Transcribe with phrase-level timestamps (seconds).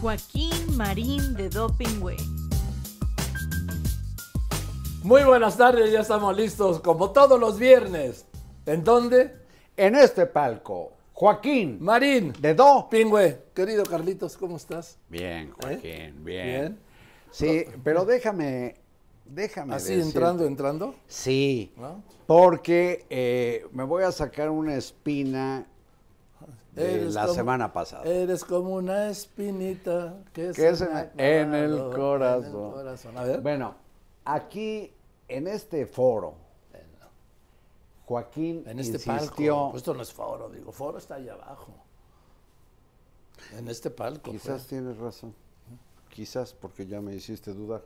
[0.00, 2.16] Joaquín Marín de Doping Way.
[5.02, 8.26] Muy buenas tardes, ya estamos listos como todos los viernes.
[8.66, 9.34] ¿En dónde?
[9.76, 12.32] En este palco, Joaquín Marín.
[12.40, 12.88] de Do.
[12.90, 13.42] Pingüe.
[13.54, 14.98] Querido Carlitos, ¿cómo estás?
[15.08, 16.46] Bien, Joaquín, bien.
[16.46, 16.78] Bien.
[17.30, 18.76] Sí, pero déjame,
[19.24, 20.94] déjame Así decirte- entrando, entrando.
[21.06, 22.02] Sí, ¿no?
[22.26, 25.66] porque eh, me voy a sacar una espina
[26.82, 28.04] de la como- semana pasada.
[28.04, 32.44] Eres como una espinita que, Que es en, el corazón.
[32.44, 33.18] en el corazón.
[33.18, 33.40] A ver.
[33.40, 33.74] Bueno,
[34.24, 34.92] aquí
[35.28, 36.34] en este foro,
[38.06, 39.70] Joaquín en este insistió, palco.
[39.72, 40.70] Pues esto no es foro, digo.
[40.70, 41.72] Foro está allá abajo.
[43.58, 44.30] En este palco.
[44.30, 44.66] Quizás pues.
[44.68, 45.34] tienes razón.
[46.10, 47.82] Quizás porque ya me hiciste dudar.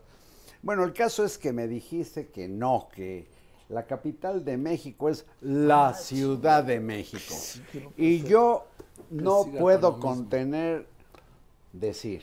[0.62, 3.26] Bueno, el caso es que me dijiste que no, que
[3.70, 7.34] la capital de México es la Ciudad de México.
[7.96, 8.66] Y yo
[9.10, 10.86] no puedo contener
[11.72, 12.22] decir,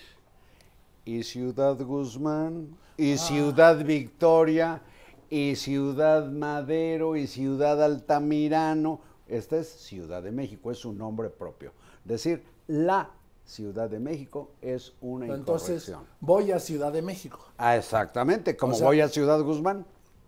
[1.05, 2.93] y Ciudad Guzmán, Ah.
[2.97, 4.81] y Ciudad Victoria,
[5.29, 8.99] y Ciudad Madero, y Ciudad Altamirano.
[9.27, 11.71] Esta es Ciudad de México, es un nombre propio.
[12.03, 13.09] Decir la
[13.45, 16.01] Ciudad de México es una Entonces, incorrección.
[16.19, 17.39] voy a Ciudad de México.
[17.57, 19.85] Ah, exactamente, como O sea- voy a Ciudad Guzmán.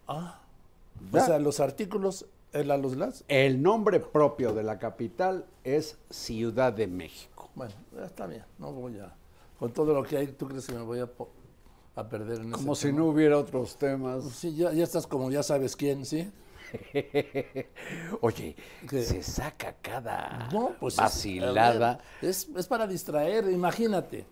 [0.07, 0.39] Ah.
[1.11, 1.21] Ya.
[1.21, 3.23] O sea, los artículos, el a los las.
[3.27, 7.49] El nombre propio de la capital es Ciudad de México.
[7.55, 8.43] Bueno, ya está bien.
[8.57, 9.13] No voy a.
[9.59, 11.09] Con todo lo que hay, ¿tú crees que me voy a,
[11.95, 12.99] a perder en Como ese si tema?
[12.99, 14.23] no hubiera otros temas.
[14.25, 16.31] Sí, ya, ya estás como ya sabes quién, ¿sí?
[18.21, 18.55] Oye,
[18.89, 19.01] ¿Qué?
[19.03, 20.93] se saca cada No, pues.
[20.95, 21.99] es- vacilada.
[22.21, 24.25] ver, Es, es para distraer, imagínate.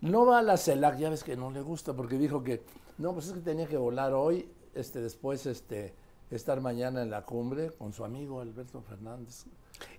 [0.00, 2.62] No va a la CELAC, ya ves que no le gusta, porque dijo que.
[2.98, 5.94] No, pues es que tenía que volar hoy, este, después, este,
[6.30, 9.44] estar mañana en la cumbre con su amigo Alberto Fernández.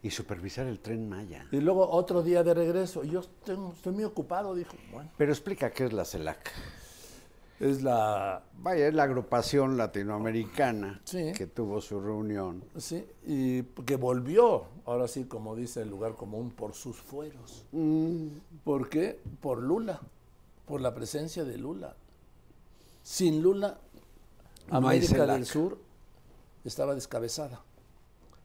[0.02, 1.48] Y supervisar el tren Maya.
[1.52, 3.04] Y luego otro día de regreso.
[3.04, 4.74] Yo tengo- estoy muy ocupado, dijo.
[4.92, 6.52] Bueno, Pero explica qué es la CELAC.
[7.60, 8.42] es la.
[8.60, 11.32] Vaya, es la agrupación latinoamericana Sí.
[11.36, 12.64] que tuvo su reunión.
[12.78, 17.66] Sí, y que volvió, ahora sí, como dice el lugar común, por sus fueros.
[17.74, 18.28] Mm,
[18.64, 19.20] ¿Por qué?
[19.42, 20.00] Por Lula,
[20.66, 21.96] por la presencia de Lula.
[23.04, 23.78] Sin Lula,
[24.70, 25.78] América del Sur
[26.64, 27.62] estaba descabezada.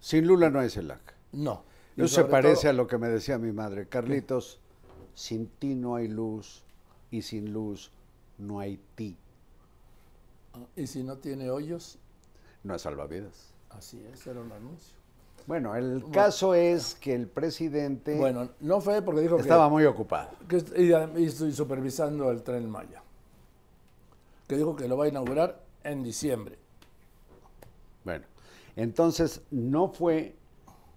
[0.00, 1.00] Sin Lula no hay CELAC.
[1.32, 1.64] No.
[1.96, 3.86] Eso se parece todo- a lo que me decía mi madre.
[3.86, 4.58] Carlitos,
[5.14, 6.62] sin ti no hay luz
[7.10, 7.90] y sin luz
[8.38, 9.16] no hay ti.
[10.76, 11.98] Y si no tiene hoyos,
[12.64, 13.52] No es salvavidas.
[13.70, 14.94] así es, era un anuncio.
[15.46, 19.84] Bueno, el caso es que el presidente Bueno, no fue porque dijo estaba que, muy
[19.84, 20.30] ocupado.
[20.48, 20.62] que
[21.18, 23.02] y estoy supervisando el tren Maya.
[24.46, 26.58] Que dijo que lo va a inaugurar en diciembre.
[28.04, 28.26] Bueno,
[28.76, 30.34] entonces no fue,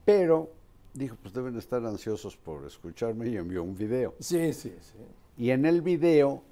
[0.05, 0.51] pero
[0.93, 4.15] dijo, pues deben estar ansiosos por escucharme y envió un video.
[4.19, 4.97] Sí, sí, sí.
[5.37, 6.43] Y en el video,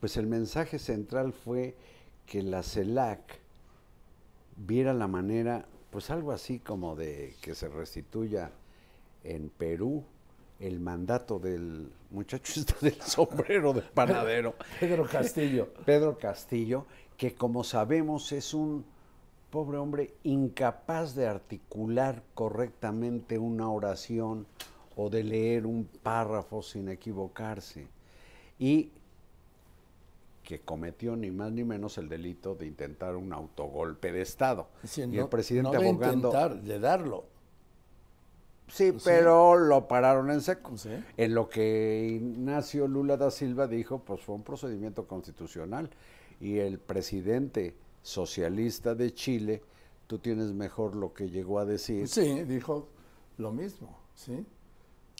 [0.00, 1.74] pues el mensaje central fue
[2.26, 3.40] que la CELAC
[4.56, 8.52] viera la manera, pues algo así como de que se restituya
[9.24, 10.04] en Perú
[10.60, 14.54] el mandato del muchacho este del sombrero de panadero.
[14.78, 15.72] Pedro Castillo.
[15.84, 16.86] Pedro Castillo,
[17.20, 18.82] que como sabemos es un
[19.50, 24.46] pobre hombre incapaz de articular correctamente una oración
[24.96, 27.88] o de leer un párrafo sin equivocarse.
[28.58, 28.88] Y
[30.42, 34.68] que cometió ni más ni menos el delito de intentar un autogolpe de Estado.
[34.84, 36.28] Sí, y no- el presidente no de abogando...
[36.28, 37.24] intentar, de darlo.
[38.68, 40.78] Sí, pero lo pararon en seco.
[40.78, 40.88] Sí.
[41.18, 45.90] En lo que Ignacio Lula da Silva dijo, pues fue un procedimiento constitucional.
[46.40, 49.62] Y el presidente socialista de Chile,
[50.06, 52.08] tú tienes mejor lo que llegó a decir.
[52.08, 52.88] Sí, dijo
[53.38, 54.44] lo mismo, ¿sí?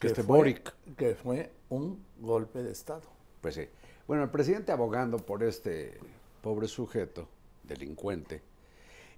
[0.00, 0.74] Que este fue- Boric.
[0.96, 3.02] Que fue un golpe de Estado.
[3.40, 3.66] Pues sí.
[4.08, 5.98] Bueno, el presidente abogando por este
[6.42, 7.28] pobre sujeto,
[7.64, 8.42] delincuente,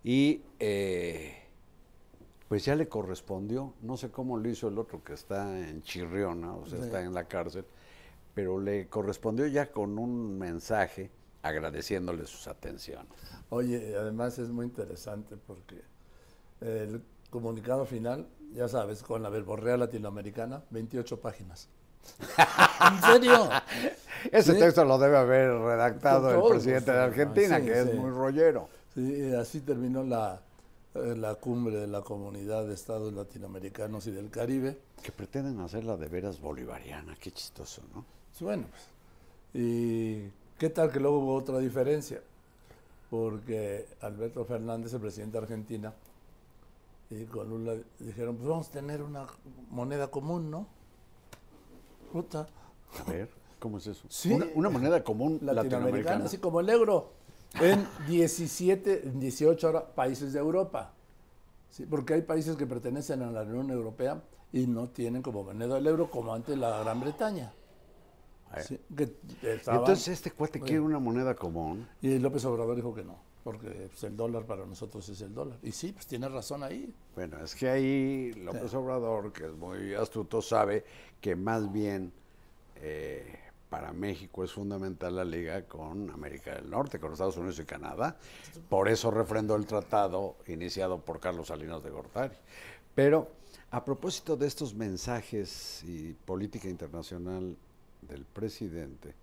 [0.05, 1.37] y eh,
[2.49, 6.55] pues ya le correspondió, no sé cómo lo hizo el otro que está en Chirriona,
[6.55, 6.85] o sea, Sí.
[6.85, 7.65] está en la cárcel,
[8.35, 11.11] pero le correspondió ya con un mensaje
[11.43, 13.13] agradeciéndole sus atenciones.
[13.51, 15.83] Oye, además es muy interesante porque
[16.61, 21.69] el comunicado final, ya sabes, con la verborrea latinoamericana, 28 páginas.
[22.91, 23.49] ¿En serio?
[24.33, 24.59] Ese Sí.
[24.59, 27.97] texto lo debe haber redactado el presidente de Argentina, sí, que es sí.
[27.97, 28.69] muy rollero.
[28.95, 30.41] Sí, y así terminó la,
[30.95, 34.79] eh, la cumbre de la comunidad de estados latinoamericanos y del Caribe.
[35.03, 38.05] Que pretenden hacerla de veras bolivariana, qué chistoso, ¿no?
[38.37, 38.83] Sí, Bueno, pues,
[39.65, 42.23] ¿y qué tal que luego hubo otra diferencia?
[43.11, 45.93] Porque Alberto Fernández, el presidente de Argentina,
[47.11, 49.27] y con Lula dijeron, pues vamos a tener una
[49.71, 50.67] moneda común, ¿no?
[52.11, 52.49] Puta.
[52.99, 53.29] A ver.
[53.59, 54.05] ¿Cómo es eso?
[54.09, 54.33] Sí.
[54.33, 56.25] Una, una moneda común latinoamericana, latinoamericana.
[56.25, 57.13] así como el euro,
[57.61, 60.93] en 17, en 18 ahora países de Europa.
[61.71, 64.21] Sí, porque hay países que pertenecen a la Unión Europea
[64.53, 67.53] y no tienen como moneda el euro como antes la Gran Bretaña.
[68.53, 68.65] Ay.
[68.67, 70.67] Sí, que estaban- Entonces este cuate Oye.
[70.67, 71.89] quiere una moneda común.
[72.01, 75.59] y López Obrador dijo que no, porque pues, el dólar para nosotros es el dólar.
[75.63, 76.95] Y sí, pues tiene razón ahí.
[77.15, 80.85] Bueno, es que ahí López Obrador, que es muy astuto, sabe
[81.21, 82.13] que más bien
[82.77, 83.39] eh,
[83.71, 88.17] para México es fundamental la liga con América del Norte, con Estados Unidos y Canadá.
[88.69, 92.35] Por eso refrendó el tratado iniciado por Carlos Salinas de Gortari.
[92.95, 93.31] Pero
[93.71, 97.57] a propósito de estos mensajes y política internacional
[98.03, 99.15] del presidente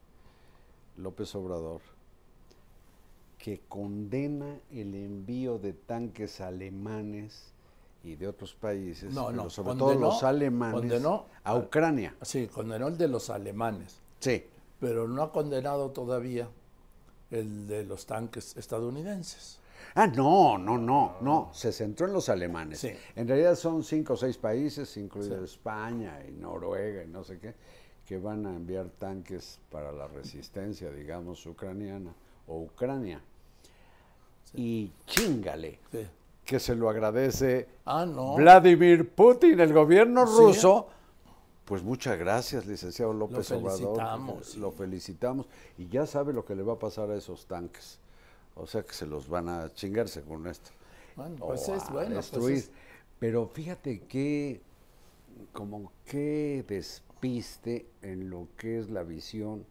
[0.98, 1.82] López Obrador,
[3.38, 7.54] que condena el envío de tanques alemanes
[8.04, 12.16] y de otros países, No, no, pero sobre condenó- todo los alemanes, condenó a Ucrania.
[12.22, 14.44] Sí, condenó el de los alemanes, Sí,
[14.80, 16.50] pero no ha condenado todavía
[17.32, 19.60] el de los tanques estadounidenses.
[19.96, 21.50] Ah, no, no, no, no.
[21.54, 22.80] Se centró en los alemanes.
[22.80, 22.92] Sí.
[23.16, 27.56] En realidad son cinco o seis países, incluido España y Noruega y no sé qué,
[28.10, 32.12] que van a enviar tanques para la resistencia, digamos, ucraniana
[32.48, 33.22] o Ucrania.
[34.56, 36.08] Y chingale, Sí.
[36.44, 38.34] que se lo agradece Ah, no.
[38.34, 40.34] Vladimir Putin, el gobierno Sí.
[40.40, 40.88] ruso.
[41.66, 44.44] Pues muchas gracias, licenciado López Lo Obrador.
[44.44, 44.58] sí.
[44.60, 45.46] Lo felicitamos.
[45.78, 48.00] Y ya sabe lo que le va a pasar a esos tanques.
[48.56, 50.72] O sea que se los van a chingar según esto.
[51.16, 52.08] Bueno, O pues es a bueno.
[52.16, 52.58] pues destruir.
[52.58, 52.72] es-
[53.20, 54.62] Pero fíjate que,
[55.54, 56.66] como que
[57.20, 59.66] despiste en lo que es la visión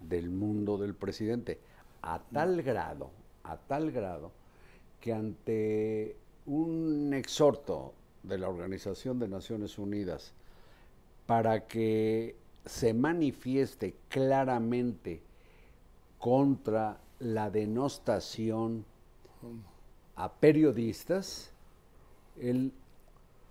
[0.00, 1.58] del mundo del presidente.
[2.02, 3.10] A tal grado,
[3.42, 4.30] a tal grado,
[5.00, 6.16] que ante
[6.46, 7.92] un exhorto
[8.22, 10.32] de la Organización de Naciones Unidas
[11.26, 15.22] para que se manifieste claramente
[16.18, 18.84] contra la denostación
[20.14, 21.50] a periodistas,
[22.40, 22.72] él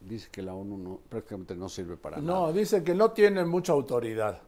[0.08, 2.28] dice que la ONU no, prácticamente no sirve para nada.
[2.48, 4.40] No, dice que no tiene mucha autoridad.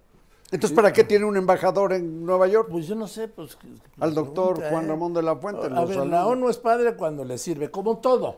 [0.49, 2.69] Entonces, ¿para qué tiene un embajador en Nueva York?
[2.71, 3.57] Pues yo no sé, pues...
[3.99, 4.87] Al doctor pregunta, Juan ¿eh?
[4.87, 5.67] Ramón de la Fuente.
[5.67, 6.25] A ver, la.
[6.25, 8.37] ONU es padre cuando le sirve, como todo.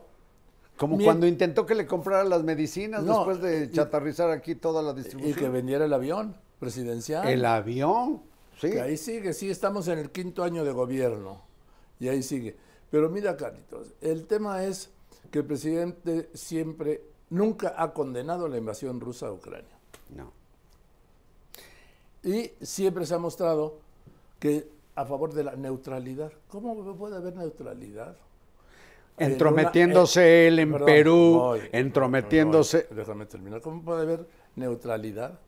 [0.76, 4.82] Como Mien- cuando intentó que le comprara las medicinas No, después de chatarrizar aquí toda
[4.82, 5.52] la Y que distribución.
[5.52, 7.28] vendiera el avión presidencial.
[7.28, 8.22] El avión,
[8.58, 8.70] sí.
[8.70, 11.42] Que ahí sigue, sí, estamos en el quinto año de gobierno.
[12.00, 12.56] Y ahí sigue.
[12.90, 14.90] Pero mira, Carlitos, el tema es
[15.30, 19.78] que el presidente siempre, nunca ha condenado la invasión rusa a Ucrania.
[20.14, 20.32] No.
[22.22, 23.78] Y siempre se ha mostrado
[24.38, 26.32] que a favor de la neutralidad.
[26.48, 28.16] ¿Cómo puede haber neutralidad?
[29.16, 32.86] En Entrometiéndose una- él en Perdón, Perú, voy, entrometiéndose.
[32.88, 33.60] voy, déjame terminar.
[33.60, 35.38] ¿Cómo puede haber neutralidad?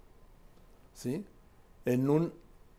[0.95, 1.25] ¿Sí?
[1.85, 2.33] En, un,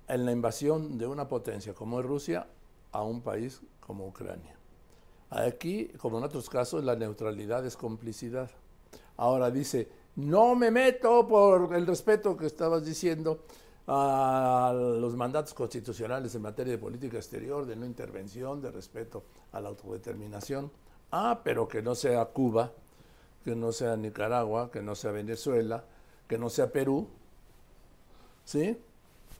[0.07, 2.47] en la invasión de una potencia como es Rusia
[2.91, 4.55] a un país como Ucrania.
[5.31, 8.51] Aquí, como en otros casos, la neutralidad es complicidad.
[9.17, 13.45] Ahora dice, no me meto por el respeto que estabas diciendo
[13.87, 19.59] a los mandatos constitucionales en materia de política exterior, de no intervención, de respeto a
[19.59, 20.71] la autodeterminación.
[21.11, 22.71] Ah, pero que no sea Cuba,
[23.43, 25.83] que no sea Nicaragua, que no sea Venezuela,
[26.27, 27.07] que no sea Perú.
[28.45, 28.77] ¿Sí?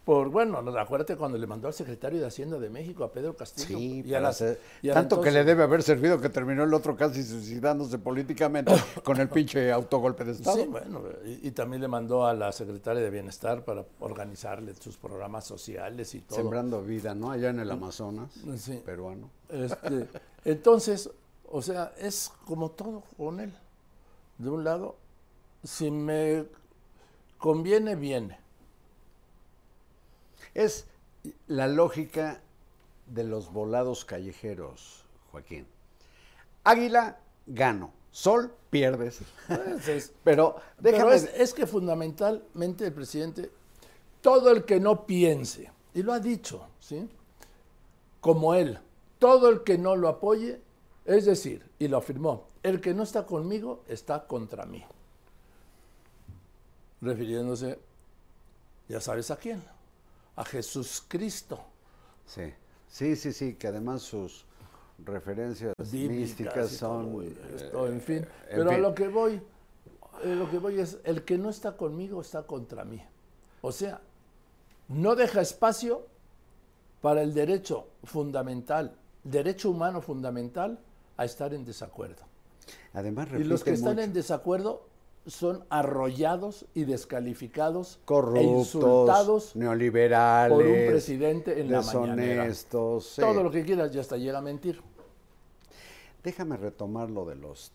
[0.05, 3.37] Por, bueno, no, acuérdate cuando le mandó al secretario de Hacienda de México, a Pedro
[3.37, 3.77] Castillo.
[3.77, 6.27] Sí, y a para las- hacer- y a tanto que le debe haber servido que
[6.27, 8.73] terminó el otro casi suicidándose políticamente
[9.05, 10.57] con el pinche autogolpe de Estado.
[10.57, 14.97] Sí, bueno, y, y también le mandó a la secretaria de Bienestar para organizarle sus
[14.97, 16.35] programas sociales y todo.
[16.37, 17.31] Sembrando vida, ¿no?
[17.31, 18.81] Allá en el Amazonas, Sí.
[18.85, 19.29] peruano.
[19.47, 20.07] Este,
[20.43, 21.09] entonces,
[21.49, 23.53] o sea, es como todo con él.
[24.37, 24.97] De un lado,
[25.63, 26.43] si me
[27.37, 28.42] conviene, viene.
[30.53, 30.85] Es
[31.47, 32.41] la lógica
[33.07, 35.67] de los volados callejeros, Joaquín.
[36.63, 37.91] Águila, gano.
[38.11, 39.19] Sol, pierdes.
[39.87, 41.15] Es- Pero Pero déjame...
[41.15, 43.51] es, es que fundamentalmente el presidente,
[44.21, 47.09] todo el que no piense, y lo ha dicho, ¿sí?
[48.21, 48.79] Como él,
[49.19, 50.61] todo el que no lo apoye,
[51.05, 54.83] es decir, y lo afirmó, el que no está conmigo está contra mí.
[57.01, 57.79] Refiriéndose,
[58.87, 59.61] ya sabes a quién,
[60.35, 61.59] a Jesús Cristo.
[62.25, 62.53] Sí,
[62.87, 64.45] sí, sí, sí, que además sus
[64.99, 67.23] referencias bíblicas místicas son...
[67.23, 68.17] eh, esto, en fin.
[68.17, 69.41] en Pero a lo que voy,
[70.23, 73.01] eh, lo que voy es, el que no está conmigo está contra mí.
[73.61, 74.01] O sea,
[74.87, 76.07] no deja espacio
[77.01, 80.79] para el derecho fundamental, derecho humano fundamental
[81.17, 82.23] a estar en desacuerdo.
[82.93, 84.87] Además, Y los que están en desacuerdo
[85.25, 92.53] son arrollados y descalificados e Corruptos, insultados neoliberales, por un presidente en la mañanera.
[92.53, 92.67] sí.
[93.21, 94.81] Todo lo que quieras y hasta llega a mentir.
[96.23, 97.71] Déjame retomar lo de los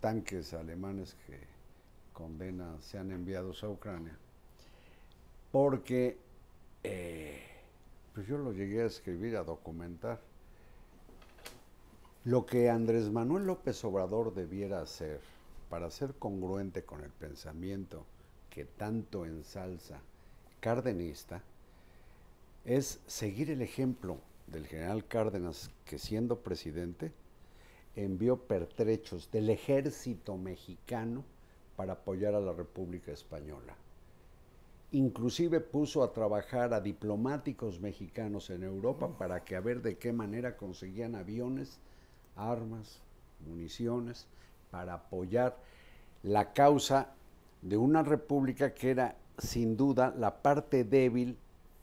[0.00, 1.38] tanques alemanes que
[2.12, 4.16] condena se han enviados a Ucrania.
[5.50, 6.18] Porque
[6.82, 7.42] eh,
[8.14, 10.20] pues yo lo llegué a escribir, a documentar.
[12.24, 15.20] Lo que Andrés Manuel López Obrador debiera hacer
[15.68, 18.04] para ser congruente con el pensamiento
[18.50, 20.00] que tanto ensalza
[20.60, 21.42] cardenista
[22.64, 27.12] es seguir el ejemplo del general Cárdenas que siendo presidente
[27.96, 31.24] envió pertrechos del ejército mexicano
[31.76, 33.76] para apoyar a la República Española.
[34.92, 40.12] Inclusive puso a trabajar a diplomáticos mexicanos en Europa para que a ver de qué
[40.12, 41.78] manera conseguían aviones,
[42.36, 43.00] armas,
[43.46, 44.26] municiones,
[44.70, 45.56] para apoyar
[46.22, 47.14] la causa
[47.62, 51.36] de una república que era sin duda la parte débil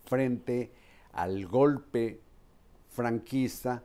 [0.06, 0.72] frente
[1.14, 2.20] al golpe
[2.90, 3.84] franquista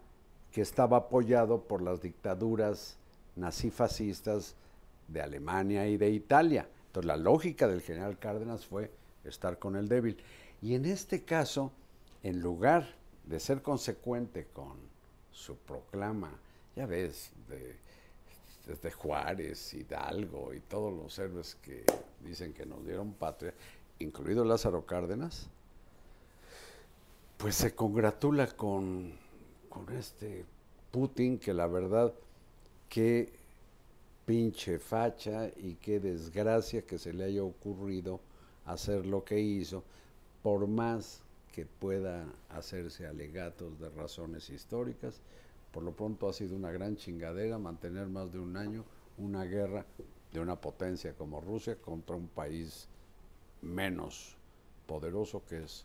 [0.53, 2.97] que estaba apoyado por las dictaduras
[3.37, 4.57] nazifascistas
[5.09, 6.69] de Alemania y de Italia.
[6.87, 8.91] Entonces la lógica del general Cárdenas fue
[9.25, 10.17] estar con el débil.
[10.61, 11.73] Y en este caso,
[12.23, 12.89] en lugar
[13.25, 14.77] de ser consecuente con
[15.31, 16.33] su proclama,
[16.77, 17.77] ya ves, de,
[18.71, 21.85] desde Juárez, Hidalgo y todos los héroes que
[22.25, 23.53] dicen que nos dieron patria,
[23.99, 25.49] incluido Lázaro Cárdenas,
[27.37, 29.13] pues se congratula con,
[29.69, 30.45] con este
[30.93, 32.15] Putin que la verdad
[32.89, 33.33] qué
[34.25, 38.21] pinche facha y qué desgracia que se le haya ocurrido
[38.67, 39.83] hacer lo que hizo,
[40.45, 41.23] por más
[41.53, 45.21] que pueda hacerse alegatos de razones históricas,
[45.73, 48.85] por lo pronto ha sido una gran chingadera mantener más de un año
[49.19, 49.85] una guerra
[50.33, 52.89] de una potencia como Rusia contra un país
[53.63, 54.37] menos
[54.87, 55.85] poderoso que es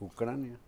[0.00, 0.58] Ucrania.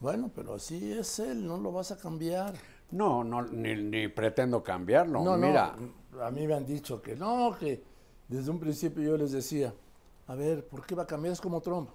[0.00, 2.54] Bueno, pero así es él, no lo vas a cambiar.
[2.90, 5.22] No, no, ni, ni pretendo cambiarlo.
[5.22, 5.76] No, Mira,
[6.12, 7.82] no, a mí me han dicho que no, que
[8.28, 9.72] desde un principio yo les decía,
[10.26, 11.32] a ver, ¿por qué va a cambiar?
[11.32, 11.90] Es como Trump.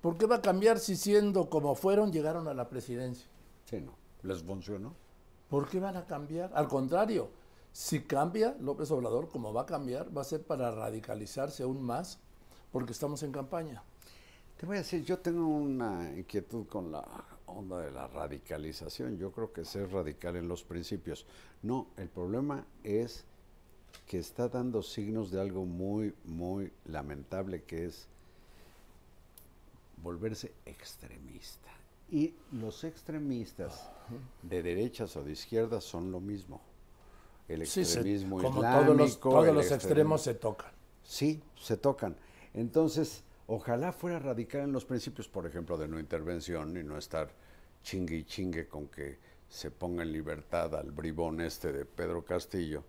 [0.00, 3.28] ¿Por qué va a cambiar si siendo como fueron llegaron a la presidencia?
[3.64, 3.92] sí, no,
[4.22, 4.94] les funcionó.
[5.48, 6.50] ¿Por qué van a cambiar?
[6.54, 7.30] Al contrario,
[7.72, 12.18] si cambia López Obrador, como va a cambiar, va a ser para radicalizarse aún más,
[12.72, 13.82] porque estamos en campaña.
[14.58, 17.04] Te voy a decir, yo tengo una inquietud con la
[17.46, 19.16] onda de la radicalización.
[19.16, 21.26] Yo creo que ser radical en los principios.
[21.62, 23.24] No, el problema es
[24.06, 28.08] que está dando signos de algo muy, muy lamentable, que es
[30.02, 31.70] volverse extremista.
[32.10, 33.90] Y los extremistas
[34.42, 36.60] de derechas o de izquierdas son lo mismo.
[37.48, 38.84] El Sí, se- extremismo como islámico.
[38.84, 40.72] todos los, todos los extremos se tocan.
[41.02, 42.16] Sí, se tocan.
[42.54, 47.30] Entonces, ojalá fuera radical en los principios, por ejemplo, de no intervención y no estar
[47.82, 52.84] chingue y chingue con que se ponga en libertad al bribón este de Pedro Castillo,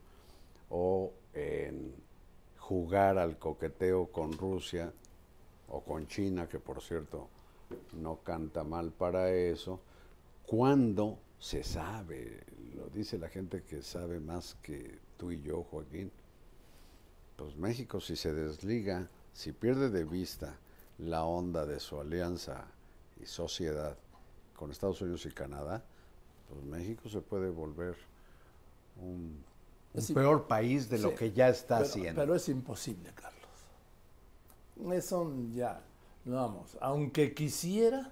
[0.70, 1.94] o en
[2.58, 4.92] jugar al coqueteo con Rusia
[5.70, 7.30] o con China, que por cierto
[7.94, 9.80] no canta mal para eso,
[10.46, 12.44] cuando se sabe,
[12.76, 16.12] lo dice la gente que sabe más que tú y yo, Joaquín,
[17.36, 20.58] pues México si se desliga, si pierde de vista
[20.98, 22.66] la onda de su alianza
[23.22, 23.98] y sociedad
[24.56, 25.84] con Estados Unidos y Canadá,
[26.50, 27.96] pues México se puede volver
[28.98, 29.44] un,
[29.94, 30.14] un Sí.
[30.14, 32.22] peor país de lo que ya está pero, haciendo.
[32.22, 33.40] Pero es imposible, Carlos.
[34.94, 35.82] Eso ya,
[36.30, 38.12] vamos, aunque quisiera,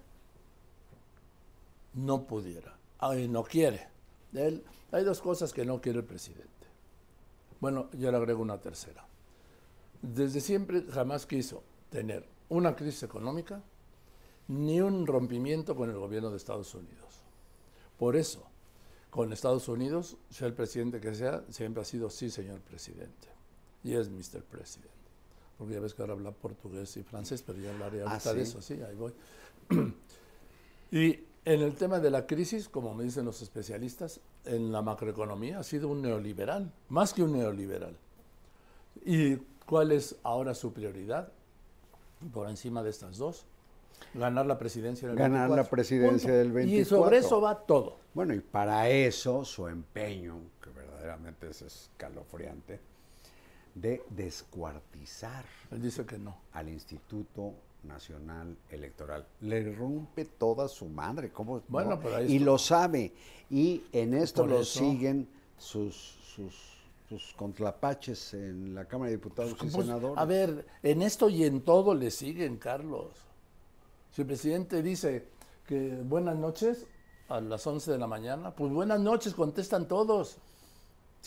[1.93, 2.77] no pudiera.
[2.99, 3.87] Ay, no quiere.
[4.33, 6.47] Él, hay dos cosas que no quiere el presidente.
[7.59, 9.05] Bueno, yo le agrego una tercera.
[10.01, 13.61] Desde siempre jamás quiso tener una crisis económica
[14.47, 17.23] ni un rompimiento con el gobierno de Estados Unidos.
[17.97, 18.47] Por eso,
[19.09, 23.27] con Estados Unidos, sea el presidente que sea, siempre ha sido sí, señor presidente.
[23.83, 24.43] Y es Mr.
[24.43, 24.96] President.
[25.57, 28.45] Porque ya ves que ahora habla portugués y francés, pero ya hablaré Ah, ahorita de
[28.45, 28.51] ¿sí?
[28.51, 29.13] eso, sí, ahí voy.
[30.91, 35.59] y en el tema de la crisis, como me dicen los especialistas, en la macroeconomía
[35.59, 37.95] ha sido un neoliberal, más que un neoliberal.
[39.05, 41.31] ¿Y cuál es ahora su prioridad?
[42.33, 43.45] Por encima de estas dos.
[44.13, 45.69] Ganar la presidencia del Ganar la 24.
[45.71, 47.17] presidencia del Y sobre 24.
[47.17, 47.97] eso va todo.
[48.13, 52.79] Bueno, y para eso su empeño, que verdaderamente es escalofriante,
[53.81, 56.37] de descuartizar Él dice que no.
[56.53, 57.53] al Instituto
[57.83, 59.25] Nacional Electoral.
[59.41, 61.31] Le rompe toda su madre.
[61.31, 61.99] ¿cómo Bueno, no?
[61.99, 62.45] pero ahí y está.
[62.45, 63.13] lo sabe.
[63.49, 65.95] Y en esto Por lo eso- siguen sus,
[66.35, 66.53] sus
[67.07, 70.17] pues, con tlapaches en la Cámara de Diputados y Pues, Senadores.
[70.17, 73.11] a ver, en esto y en todo le siguen, Carlos.
[74.11, 75.25] Si el presidente dice
[75.65, 76.85] que buenas noches
[77.29, 80.37] a las 11 de la mañana, pues buenas noches, contestan todos.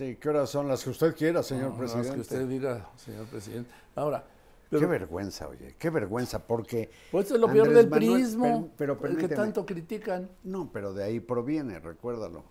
[0.00, 2.09] Sí, ¿qué horas son las que usted quiera, señor No, presidente?
[2.09, 3.71] es que usted diga, señor presidente.
[3.95, 4.25] Ahora,
[4.71, 6.90] Qué vergüenza, oye, qué vergüenza, porque...
[7.11, 10.30] pues es lo peor Andrés del Manuel- prismo, pero- pero el que tanto critican.
[10.42, 12.45] No, pero de ahí proviene, recuérdalo.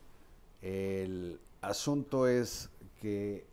[0.62, 2.70] El asunto es
[3.01, 3.48] que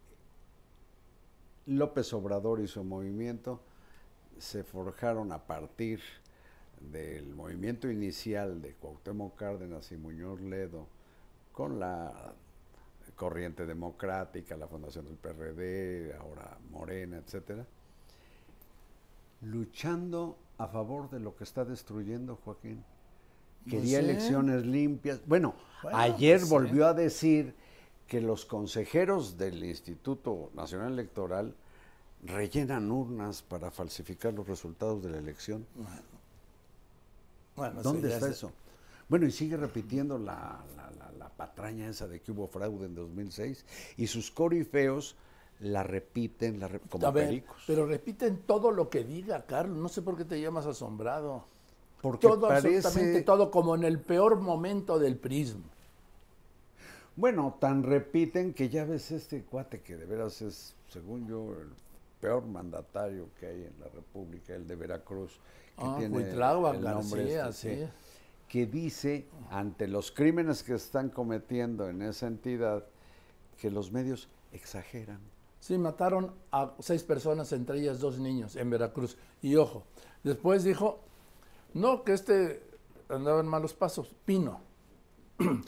[1.65, 3.62] López Obrador y su movimiento
[4.37, 6.00] se forjaron a partir
[6.93, 10.87] del movimiento inicial de Cuauhtémoc Cárdenas y Muñoz Ledo
[11.53, 12.35] con la
[13.17, 17.67] corriente democrática, la fundación del PRD, ahora Morena, etcétera,
[19.43, 22.85] luchando a favor de lo que está destruyendo Joaquín.
[23.69, 24.05] Quería sé.
[24.05, 25.21] elecciones limpias.
[25.27, 27.55] Bueno, Bueno, ayer pues volvió a decir
[28.07, 31.55] que los consejeros del Instituto Nacional Electoral
[32.23, 35.67] rellenan urnas para falsificar los resultados de la elección.
[37.57, 38.53] Bueno, ¿Dónde está eso?
[39.09, 41.06] Bueno, y sigue repitiendo la, la- la- la
[41.37, 43.64] patraña esa de que hubo fraude en 2006
[43.97, 45.16] y sus corifeos
[45.61, 47.62] la repiten la re- como ver, pericos.
[47.66, 49.78] pero repiten todo lo que diga, Carlos.
[49.78, 51.45] No sé por qué te llamas asombrado.
[52.02, 55.64] Porque todo, parece- absolutamente todo, como en el peor momento del prismo.
[57.16, 61.71] Bueno, tan repiten que ya ves este cuate que de veras es, según yo, el
[62.21, 65.33] peor mandatario que hay en la República, el de Veracruz,
[65.76, 66.14] que Ah, tiene
[66.73, 67.93] el nombre García, este, sí.
[68.49, 72.85] Que dice, ante los crímenes que están cometiendo en esa entidad,
[73.61, 75.21] que los medios exageran.
[75.61, 79.17] Sí, mataron a seis personas, entre ellas dos niños, en Veracruz.
[79.43, 79.83] Y ojo,
[80.23, 81.00] después dijo,
[81.75, 82.62] no, que este
[83.09, 84.61] andaba en malos pasos, Pino.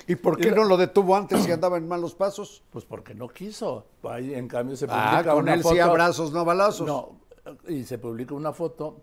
[0.07, 2.63] ¿Y por qué Y no lo detuvo antes si andaba en malos pasos?
[2.71, 3.87] Pues porque no quiso.
[4.05, 5.75] Ahí, en cambio, se Ah, publica con una él foto.
[5.75, 6.87] sí abrazos, no balazos.
[6.87, 7.17] No,
[7.69, 9.03] y se publica una foto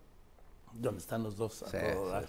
[0.80, 2.26] donde están los dos a Sí, todo dar.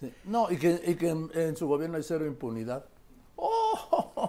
[0.00, 0.12] sí.
[0.24, 2.84] No, y que, y que en, en su gobierno hay cero impunidad.
[3.36, 4.28] ¡Oh!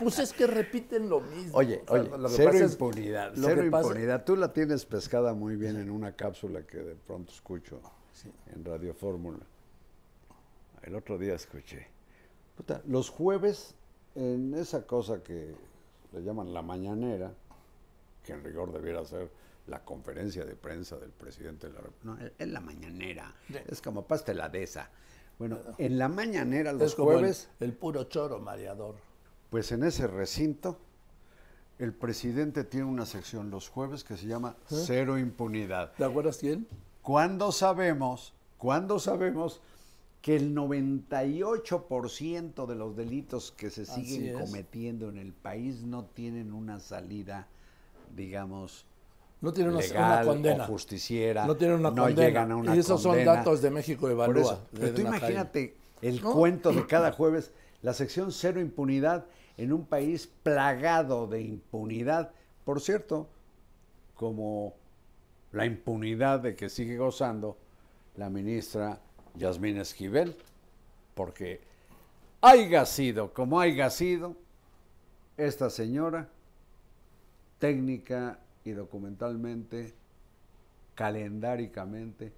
[0.00, 1.56] Pues es que repiten lo mismo.
[1.58, 4.24] Oye, O sea, oye, lo que cero pasa es- impunidad, lo cero que pasa- impunidad.
[4.24, 7.80] Tú la tienes pescada muy bien en una cápsula que de pronto escucho
[8.54, 9.40] en Radio Fórmula.
[10.82, 11.86] El otro día escuché.
[12.56, 13.74] Puta, los jueves,
[14.14, 15.54] en esa cosa que
[16.12, 17.32] le llaman la mañanera,
[18.24, 19.30] que en rigor debiera ser
[19.66, 22.24] la conferencia de prensa del presidente de la República.
[22.24, 23.34] No, es la mañanera.
[23.48, 23.54] Sí.
[23.68, 24.90] Es como pasteladeza.
[25.38, 28.96] Bueno, en la mañanera, es los como el- jueves, el, puro choro mareador.
[29.50, 30.78] pues en ese recinto,
[31.78, 35.92] el presidente tiene una sección los jueves que se llama Cero Impunidad.
[35.94, 36.66] ¿Te acuerdas quién?
[37.02, 39.60] Cuando sabemos, cuando sabemos
[40.20, 44.40] que el 98% de los delitos que se siguen es.
[44.40, 47.48] cometiendo en el país no tienen una salida,
[48.14, 48.84] digamos,
[49.42, 50.64] No tiene una, condena.
[50.64, 52.26] o justiciera, No tiene una no condena.
[52.28, 53.24] llegan a una y esos condena.
[53.32, 54.40] son datos de México Por Evalúa.
[54.42, 56.32] eso, de pero tú imagínate el No.
[56.32, 57.52] cuento de cada jueves,
[57.82, 59.26] la sección cero impunidad
[59.58, 62.30] en un país plagado de impunidad.
[62.64, 63.28] Por cierto,
[64.14, 64.74] como
[65.50, 67.58] la impunidad de que sigue gozando
[68.16, 69.00] la ministra
[69.34, 70.36] Yasmín Esquivel,
[71.14, 71.60] porque
[72.40, 74.36] haya sido como haya sido,
[75.36, 76.28] esta señora,
[77.58, 79.94] técnica y documentalmente,
[80.94, 82.32] calendáricamente,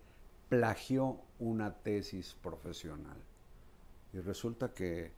[0.49, 3.17] plagió una tesis profesional.
[4.13, 5.11] Y resulta que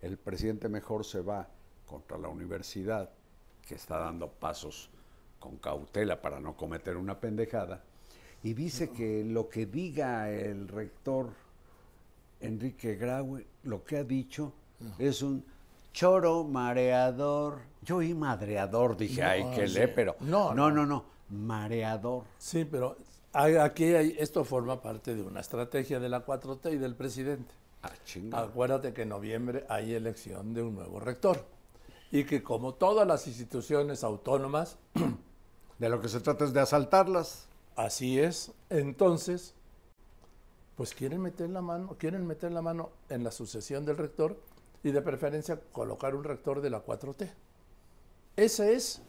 [0.00, 1.48] el presidente mejor se va
[1.86, 3.10] contra la universidad,
[3.66, 4.90] que está dando pasos
[5.38, 7.82] con cautela para no cometer una pendejada,
[8.42, 11.30] y dice que lo que diga el rector
[12.40, 14.52] Enrique Graue, lo que ha dicho
[14.98, 15.44] es un
[15.92, 17.60] choro mareador.
[17.82, 19.74] Yo oí madreador, dije, No, ay, que sí.
[19.74, 20.84] le, pero No, no, no.
[20.84, 22.24] no, no, mareador.
[22.38, 22.96] Sí, pero
[23.32, 27.54] aquí hay- esto forma parte de una estrategia de la 4T y del presidente.
[27.82, 27.92] Ah.
[28.42, 31.44] Acuérdate que en noviembre hay elección de un nuevo rector.
[32.10, 34.78] Y que como todas las instituciones autónomas,
[35.78, 37.46] De lo que se trata es de asaltarlas.
[37.76, 39.54] así es, entonces,
[40.74, 44.36] pues quieren meter la mano, quieren meter la mano en la sucesión del rector
[44.82, 47.28] y de preferencia colocar un rector de la 4T.
[48.36, 49.02] Ese es,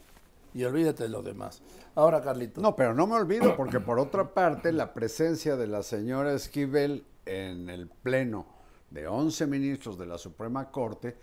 [0.54, 1.62] y olvídate de lo demás.
[1.96, 2.62] Ahora, Carlito.
[2.62, 7.06] No, pero no me olvido, porque por otra parte, la presencia de la señora Esquivel
[7.26, 8.48] en el pleno
[8.90, 11.16] de 11 ministros de la Suprema Corte,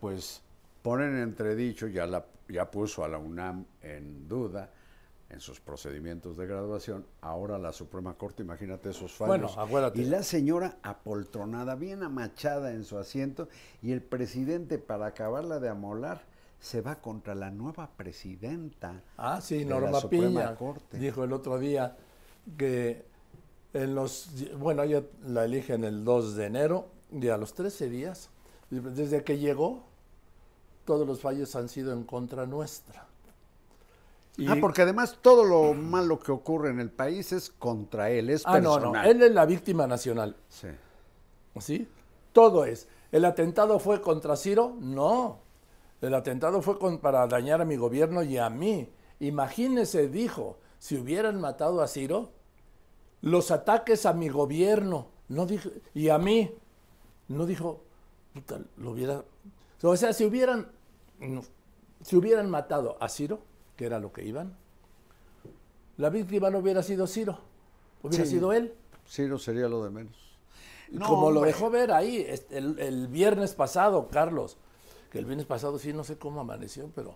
[0.00, 0.42] pues
[0.82, 4.70] ponen en entredicho, ya, la, ya puso a la UNAM en duda
[5.30, 9.54] en sus procedimientos de graduación, ahora la Suprema Corte, imagínate esos fallos.
[9.54, 10.00] Bueno, acuérdate.
[10.00, 13.48] Y la señora apoltronada, bien amachada en su asiento,
[13.82, 16.22] y el presidente, para acabarla de amolar,
[16.60, 19.02] se va contra la nueva presidenta.
[19.16, 20.98] Ah, sí, de la Norma Suprema Piña Corte.
[20.98, 21.96] dijo el otro día
[22.56, 23.04] que
[23.74, 28.30] en los, bueno, ella la eligen el 2 de enero y a los 13 días,
[28.70, 29.84] desde que llegó,
[30.84, 33.06] todos los fallos han sido en contra nuestra.
[34.36, 38.30] Y- Ah, porque además todo lo malo que ocurre en el país es contra él,
[38.30, 39.04] es Ah, no, personal.
[39.04, 40.68] no, él es la víctima nacional, Sí.
[41.60, 41.88] ¿sí?
[42.32, 42.88] Todo es.
[43.12, 44.76] ¿El atentado fue contra Ciro?
[44.80, 45.38] No.
[46.00, 48.90] El atentado fue con- para dañar a mi gobierno y a mí.
[49.20, 52.32] Imagínese, dijo, si hubieran matado a Ciro,
[53.20, 56.52] los ataques a mi gobierno, no dijo, y a mí,
[57.28, 57.84] no dijo,
[58.34, 59.22] puta, lo hubiera,
[59.82, 60.66] o sea, si hubieran,
[62.02, 63.38] si hubieran matado a Ciro,
[63.76, 64.56] que era lo que iban,
[65.96, 67.38] la víctima no hubiera sido Ciro,
[68.02, 68.32] hubiera Sí.
[68.32, 68.74] sido él.
[69.08, 70.16] Ciro sería lo de menos.
[70.90, 74.56] No, como lo dejó ver ahí el, el viernes pasado, Carlos,
[75.10, 77.14] que el viernes pasado sí, no sé cómo amaneció, pero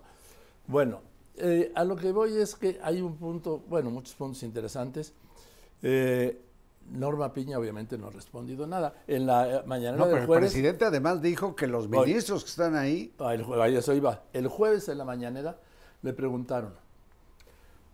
[0.67, 1.01] bueno,
[1.35, 5.13] eh, a lo que voy es que hay un punto, bueno, muchos puntos interesantes.
[5.81, 6.41] Eh,
[6.91, 8.95] Norma Piña obviamente no ha respondido nada.
[9.07, 10.51] En la eh, mañanera No, pero del el jueves...
[10.51, 14.23] presidente además dijo que los ministros que están ahí, Ah, el ahí eso iba.
[14.33, 15.59] El jueves en la mañanera
[16.01, 16.73] le preguntaron,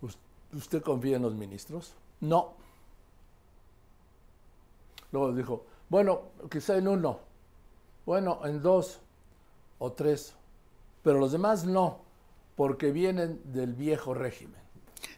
[0.02, 0.18] "¿Us-
[0.54, 1.94] ¿usted confía en los ministros?
[2.22, 2.54] No.
[5.12, 7.20] Luego dijo, bueno, quizá en uno,
[8.06, 9.00] bueno, en dos
[9.80, 10.36] o tres,
[11.04, 12.00] pero los demás no,
[12.56, 14.56] porque vienen del viejo régimen.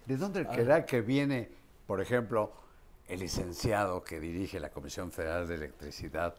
[0.05, 1.49] ¿de dónde creerá que viene,
[1.85, 2.51] por ejemplo,
[3.07, 6.35] el licenciado que dirige la Comisión Federal de Electricidad,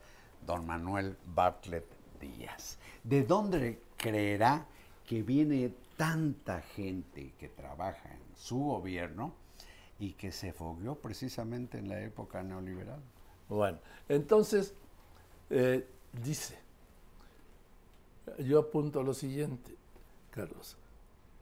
[0.46, 1.86] don Manuel Bartlett
[2.20, 2.78] Díaz?
[3.04, 4.66] ¿De dónde creerá
[5.06, 9.34] que viene tanta gente que trabaja en su gobierno
[9.98, 13.02] y que se fogueó precisamente en la época neoliberal?
[13.48, 14.74] Bueno, entonces,
[15.50, 16.56] eh, dice,
[18.38, 19.74] yo apunto lo siguiente,
[20.30, 20.76] Carlos.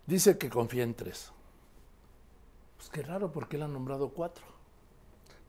[0.07, 1.33] Dice que confía en tres.
[2.79, 4.45] Pues qué raro, porque él ha nombrado cuatro.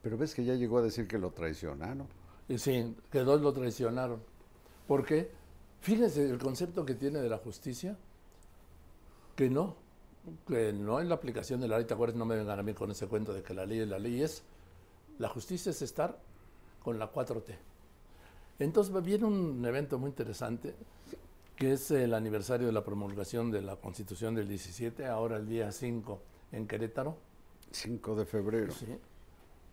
[0.01, 2.07] Pero ves que ya llegó a decir que lo traicionaron.
[2.49, 4.21] Y sí, que dos lo traicionaron.
[4.85, 5.31] ¿Por qué?
[5.79, 7.97] Fíjense el concepto que tiene de la justicia,
[9.37, 9.75] que no,
[10.47, 11.85] que no es la aplicación de la ley.
[11.85, 12.17] ¿Te acuerdas?
[12.17, 14.21] No me vengan a mí con ese cuento de que la ley es la ley.
[14.21, 14.43] Es,
[15.19, 16.19] la justicia es estar
[16.83, 17.55] con la 4T.
[18.59, 20.75] Entonces viene un evento muy interesante,
[21.55, 25.71] que es el aniversario de la promulgación de la Constitución del 17, ahora el día
[25.71, 26.19] 5
[26.51, 27.15] en Querétaro.
[27.71, 28.73] 5 de febrero.
[28.73, 28.87] Sí.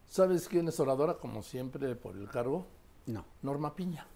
[0.07, 1.15] ¿Sabes quién es oradora?
[1.15, 2.67] Como siempre, por el cargo,
[3.07, 4.07] No, Norma Piña,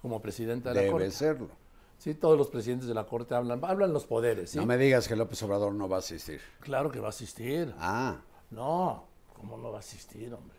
[0.00, 1.10] como presidenta de la debe Corte.
[1.12, 1.61] serlo.
[2.02, 4.58] Sí, todos los presidentes de la Corte hablan, hablan los poderes, ¿sí?
[4.58, 6.40] No me digas que López Obrador no va a asistir.
[6.58, 7.72] Claro que va a asistir.
[7.78, 8.16] Ah,
[8.50, 9.04] No,
[9.36, 10.58] ¿cómo no va a asistir, hombre?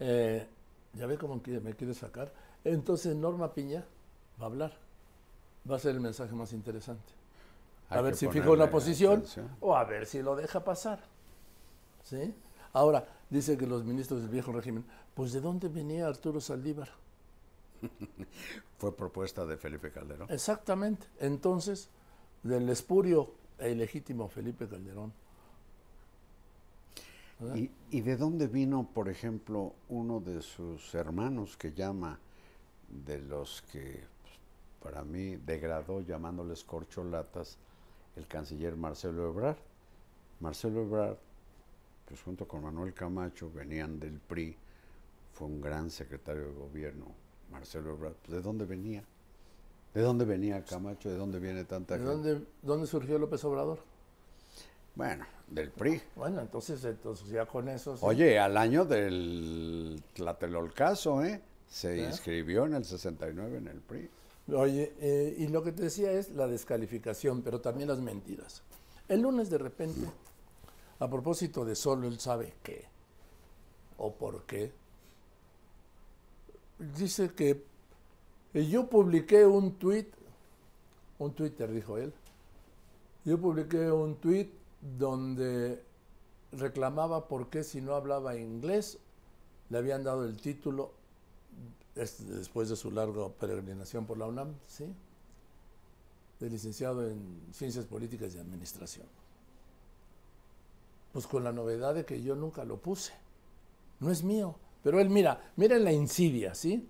[0.00, 0.48] Eh,
[0.94, 2.32] ya ve cómo me quiere sacar.
[2.64, 3.84] Entonces Norma Piña
[4.40, 4.72] va a hablar.
[5.70, 7.12] Va a ser el mensaje más interesante.
[7.90, 9.50] A ver si fija una posición atención.
[9.60, 11.00] o a ver si lo deja pasar.
[12.02, 12.34] ¿Sí?
[12.72, 16.88] Ahora, dice que los ministros del viejo régimen, pues ¿de dónde venía Arturo Saldívar?
[18.78, 20.30] fue propuesta de Felipe Calderón.
[20.30, 21.06] Exactamente.
[21.20, 21.88] Entonces,
[22.42, 25.12] del espurio e ilegítimo Felipe Calderón.
[27.54, 32.18] ¿Y, y de dónde vino, por ejemplo, uno de sus hermanos que llama,
[32.88, 34.34] de los que pues,
[34.82, 37.58] para mí degradó llamándoles corcholatas,
[38.16, 39.58] el canciller Marcelo Ebrard?
[40.40, 41.18] Marcelo Ebrard,
[42.06, 44.56] pues junto con Manuel Camacho, venían del PRI,
[45.32, 47.06] fue un gran secretario de gobierno,
[47.50, 48.14] Marcelo Ebrard.
[48.14, 49.04] Pues, ¿De dónde venía?
[49.94, 51.08] ¿De dónde venía Camacho?
[51.08, 52.12] ¿De dónde viene tanta ¿De gente?
[52.30, 53.78] dónde, dónde surgió López Obrador?
[54.94, 56.00] Bueno, del PRI.
[56.16, 57.96] Bueno, entonces, entonces ya con eso.
[57.96, 58.02] sí.
[58.04, 61.40] Oye, al año del Tlatelolcaso, ¿eh?
[61.68, 62.06] Se ¿Eh?
[62.06, 64.10] inscribió en el 69 en el PRI.
[64.54, 68.62] Oye, eh, y lo que te decía es la descalificación, pero también las mentiras.
[69.08, 70.06] El lunes de repente,
[70.98, 72.84] a propósito de solo él sabe qué
[73.98, 74.72] o por qué,
[76.78, 77.64] dice que
[78.54, 80.06] eh, yo publiqué un tweet,
[81.18, 82.12] un Twitter dijo él,
[83.24, 84.50] yo publiqué un tweet
[84.98, 85.82] donde
[86.52, 88.98] reclamaba por qué si no hablaba inglés
[89.68, 90.92] le habían dado el título
[91.96, 94.86] es- después de su larga peregrinación por la UNAM, ¿sí?
[96.38, 99.06] De licenciado en Ciencias Políticas y Administración.
[101.12, 103.12] Pues con la novedad de que yo nunca lo puse.
[104.00, 104.54] No es mío.
[104.86, 106.88] Pero él, mira, miren la insidia, ¿sí?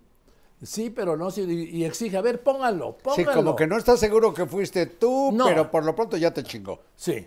[0.63, 1.41] Sí, pero no, sí,
[1.73, 3.33] y, exige, a ver, pónganlo, Sí, pónganlo.
[3.33, 5.47] como que no está seguro que fuiste tú, No.
[5.47, 6.83] pero por lo pronto ya te chingó.
[6.95, 7.27] Sí.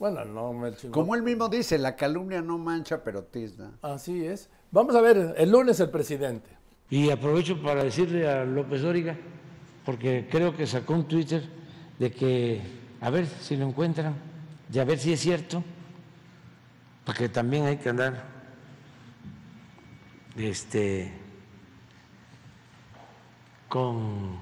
[0.00, 0.92] Bueno, no me chingó.
[0.92, 3.70] Como él mismo dice, la calumnia no mancha, pero tizna.
[3.82, 4.48] Así es.
[4.72, 6.50] Vamos a ver, el lunes el presidente.
[6.88, 9.16] Y aprovecho para decirle a López Dóriga
[9.86, 11.48] porque creo que sacó un Twitter
[12.00, 12.60] de que,
[13.00, 14.16] a ver si lo encuentran,
[14.72, 15.62] y a ver si es cierto,
[17.04, 18.39] porque también hay que andar
[20.36, 21.12] este,
[23.68, 24.38] con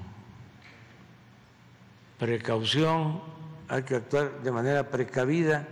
[2.17, 3.21] precaución,
[3.67, 5.67] hay que actuar de manera precavida,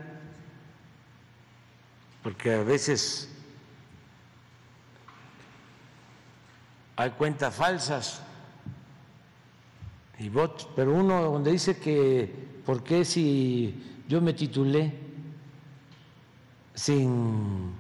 [2.24, 3.30] porque a veces
[6.96, 8.22] hay cuentas falsas
[10.20, 14.94] y bots, pero uno donde dice que, ¿por qué si yo me titulé
[16.74, 17.74] sin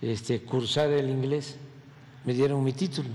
[0.00, 1.58] este, cursar el inglés,
[2.24, 3.10] me dieron mi título?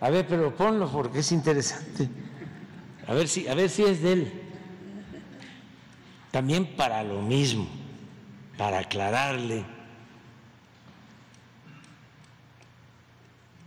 [0.00, 2.08] A ver, pero ponlo porque es interesante.
[3.06, 4.32] A ver si, a ver si es de él.
[6.30, 7.66] También para lo mismo,
[8.58, 9.64] para aclararle.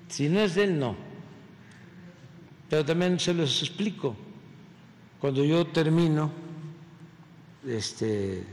[0.10, 0.96] Si no es de él, no.
[2.70, 4.16] Pero también se los explico.
[5.20, 6.32] Cuando yo termino
[7.66, 8.44] este,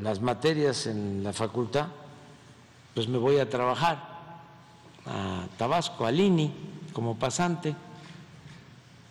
[0.00, 1.88] las materias en la facultad,
[2.94, 4.12] pues me voy a trabajar
[5.06, 6.52] a Tabasco, a Lini,
[6.92, 7.74] como pasante.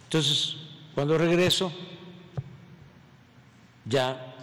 [0.04, 0.58] Entonces,
[0.94, 1.72] cuando regreso,
[3.86, 4.36] ya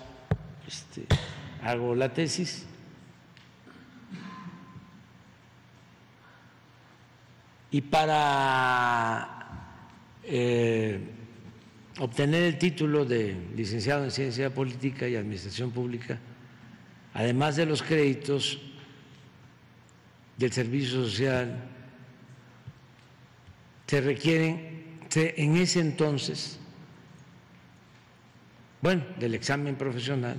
[0.66, 1.06] este,
[1.62, 2.66] hago la tesis.
[7.70, 9.28] Y para
[10.24, 11.00] eh,
[11.98, 16.18] obtener el título de licenciado en Ciencia Política y Administración Pública,
[17.12, 18.58] además de los créditos
[20.38, 21.64] del servicio social,
[23.86, 26.58] se requieren, en ese entonces,
[28.80, 30.36] bueno, del examen profesional,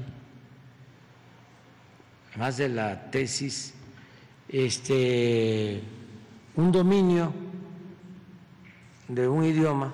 [2.30, 3.74] además de la tesis,
[4.48, 5.82] este,
[6.56, 7.34] un dominio
[9.08, 9.94] de un idioma,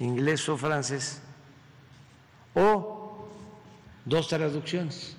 [0.00, 1.22] inglés o francés,
[2.54, 3.28] o
[4.04, 5.17] dos traducciones.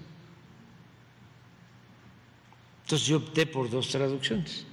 [2.89, 4.65] Entonces yo opté por dos traducciones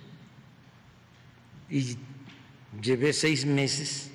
[1.68, 1.98] y
[2.80, 4.10] llevé seis meses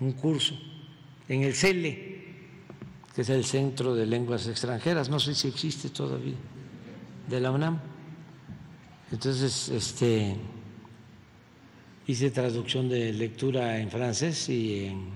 [0.00, 0.58] un curso
[1.28, 2.24] en el CELE,
[3.14, 6.36] que es el Centro de Lenguas Extranjeras, no sé si existe todavía,
[7.28, 7.78] de la UNAM.
[9.12, 10.34] Entonces, este,
[12.06, 15.10] hice traducción de lectura en francés y en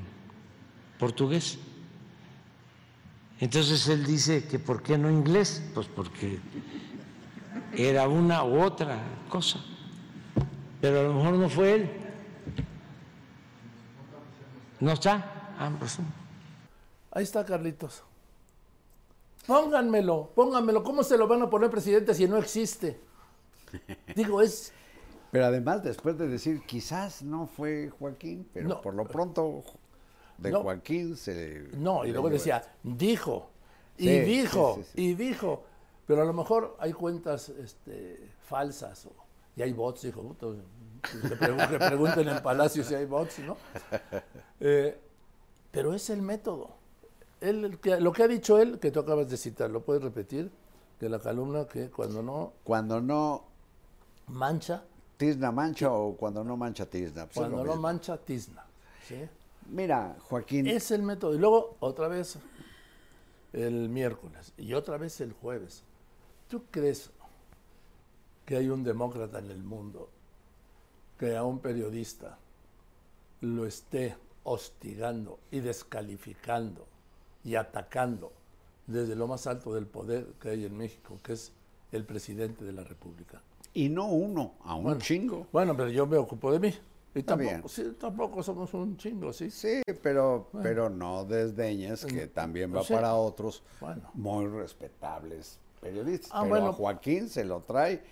[0.99, 1.59] portugués.
[3.41, 5.63] Entonces él dice que ¿por qué no inglés?
[5.73, 6.39] Pues porque
[7.77, 9.59] era una u otra cosa,
[10.81, 11.91] pero a lo mejor no fue él.
[14.81, 15.55] ¿No está?
[15.59, 15.99] Ah, pues
[17.13, 18.03] Ahí está Carlitos.
[19.47, 20.83] Pónganmelo, pónganmelo.
[20.83, 23.01] ¿Cómo se lo van a poner presidente si no existe?
[24.17, 24.73] Digo, es...
[25.31, 28.81] Pero además, después de decir, quizás no fue Joaquín, pero No.
[28.81, 29.63] por lo pronto
[30.39, 30.63] de No.
[30.63, 31.69] Joaquín se...
[31.77, 33.51] No, y luego decía, dijo,
[33.97, 35.03] y Sí, dijo, sí, sí, sí.
[35.03, 35.65] y dijo.
[36.13, 39.13] Pero a lo mejor hay cuentas este, falsas o,
[39.57, 40.47] y hay bots, puta,
[41.01, 43.57] Que, pregun- que pregunten en Palacio si hay bots, ¿no?
[44.61, 45.01] Eh,
[45.71, 46.69] pero es el método.
[47.41, 50.51] Él, que- lo que ha dicho él, que tú acabas de citar, ¿lo puedes repetir?
[51.01, 53.45] De la columna que cuando no Cuando no
[54.27, 54.85] mancha,
[55.17, 57.25] tizna mancha o cuando no mancha tizna.
[57.25, 57.81] pues cuando no mismo.
[57.81, 58.67] mancha, tizna.
[59.09, 59.17] ¿sí?
[59.71, 61.35] Mira, Joaquín, Es el método.
[61.35, 62.37] Y luego otra vez
[63.55, 65.85] el miércoles y otra vez el jueves.
[66.53, 67.11] ¿Tú crees
[68.45, 70.11] que hay un demócrata en el mundo
[71.19, 72.37] que a un periodista
[73.41, 76.85] lo esté hostigando y descalificando
[77.43, 78.33] y atacando
[78.87, 81.53] desde lo más alto del poder que hay en México, que es
[81.91, 83.41] el presidente de la República?
[83.73, 85.01] y no uno, a un Bueno.
[85.01, 85.47] chingo.
[85.53, 86.75] Bueno, pero yo me ocupo de mí.
[87.15, 89.51] Y tampoco, sí, tampoco somos un chingo, ¿sí?
[89.51, 92.93] Sí, pero, pero no desdeñes que también va sí.
[92.93, 94.11] para otros Bueno.
[94.13, 96.31] muy respetables periodistas.
[96.33, 96.67] Ah, pero bueno.
[96.69, 98.03] a Joaquín se lo trae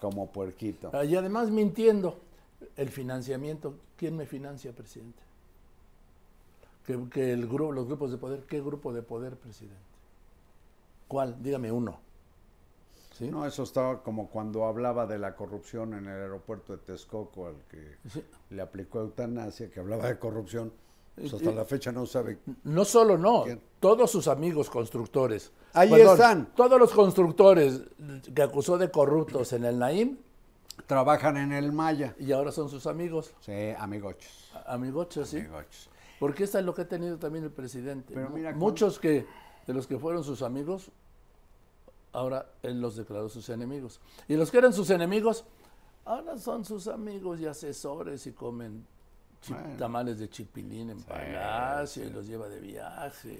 [0.00, 0.90] como puerquito.
[0.92, 2.20] Ah, Y además mintiendo.
[2.76, 5.22] El financiamiento, ¿quién me financia, presidente?
[6.84, 9.80] Que, que el grupo, los grupos de poder, ¿qué grupo de poder, presidente?
[11.08, 11.42] ¿Cuál?
[11.42, 11.98] Dígame uno.
[13.16, 13.28] ¿Sí?
[13.28, 17.56] No, eso estaba como cuando hablaba de la corrupción en el aeropuerto de Texcoco, al
[17.70, 18.22] que Sí.
[18.50, 20.72] le aplicó eutanasia, que hablaba de corrupción.
[21.14, 22.38] Pues Y- hasta la fecha no sabe.
[22.64, 23.60] No solo no, ¿Quién?
[23.80, 25.52] todos sus amigos constructores.
[25.72, 26.46] Ahí están.
[26.54, 27.82] Todos los constructores
[28.34, 30.16] que acusó de corruptos en el Naim
[30.86, 32.14] Trabajan en el Maya.
[32.18, 33.32] y ahora son sus amigos.
[33.40, 34.50] Sí, amigochos.
[34.66, 35.38] Amigochos, ¿sí?
[35.38, 35.90] Amigochos.
[36.18, 38.12] Porque esta es lo que ha tenido también el presidente.
[38.14, 39.26] Pero mira, Muchos que
[39.66, 40.90] de los que fueron sus amigos,
[42.12, 44.00] ahora él los declaró sus enemigos.
[44.28, 45.44] Y los que eran sus enemigos,
[46.04, 48.86] ahora son sus amigos y asesores y comen
[49.48, 49.76] Bueno.
[49.78, 53.38] tamales de chipilín en Palacio y los lleva de viaje.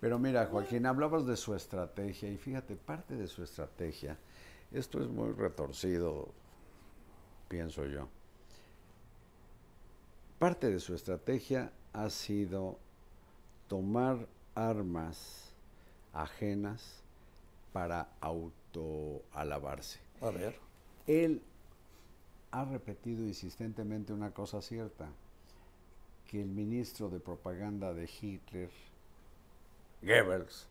[0.00, 4.16] Pero mira, Joaquín, hablabas de su estrategia y fíjate, parte de su estrategia,
[4.72, 6.28] esto es muy retorcido,
[7.48, 8.08] pienso yo.
[10.38, 12.78] Parte de su estrategia ha sido
[13.68, 15.52] tomar armas
[16.12, 17.02] ajenas
[17.72, 20.00] para autoalabarse.
[20.20, 20.58] A ver.
[21.06, 21.42] Él
[22.50, 25.08] ha repetido insistentemente una cosa cierta,
[26.32, 28.70] que el ministro de propaganda de Hitler,
[30.00, 30.66] Goebbels,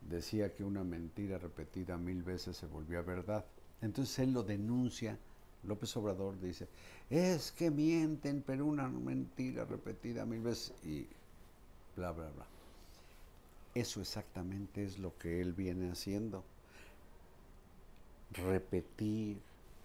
[0.00, 3.44] decía que una mentira repetida mil veces se volvía verdad.
[3.82, 5.18] Entonces él lo denuncia,
[5.64, 6.66] López Obrador dice,
[7.10, 11.06] es que mienten, pero una mentira repetida mil veces y
[11.94, 12.46] bla, bla, bla.
[13.74, 16.42] Eso exactamente es lo que él viene haciendo.
[18.32, 19.36] Repetir,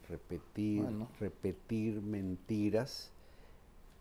[0.07, 1.09] repetir, Bueno.
[1.19, 3.11] repetir mentiras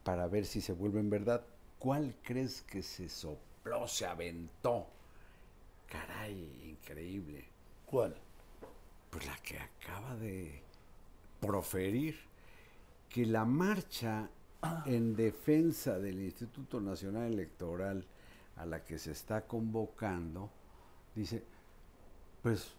[0.05, 1.45] para ver si se vuelven verdad.
[1.79, 4.87] ¿Cuál crees que se sopló, se aventó?
[5.89, 7.45] Caray, increíble.
[7.87, 8.15] ¿Cuál?
[9.11, 10.63] Pues la que acaba de
[11.41, 12.19] proferir,
[13.09, 14.29] que la marcha
[14.87, 18.05] en defensa del Instituto Nacional Electoral
[18.57, 20.51] a la que se está convocando,
[21.15, 21.43] dice,
[22.43, 22.73] pues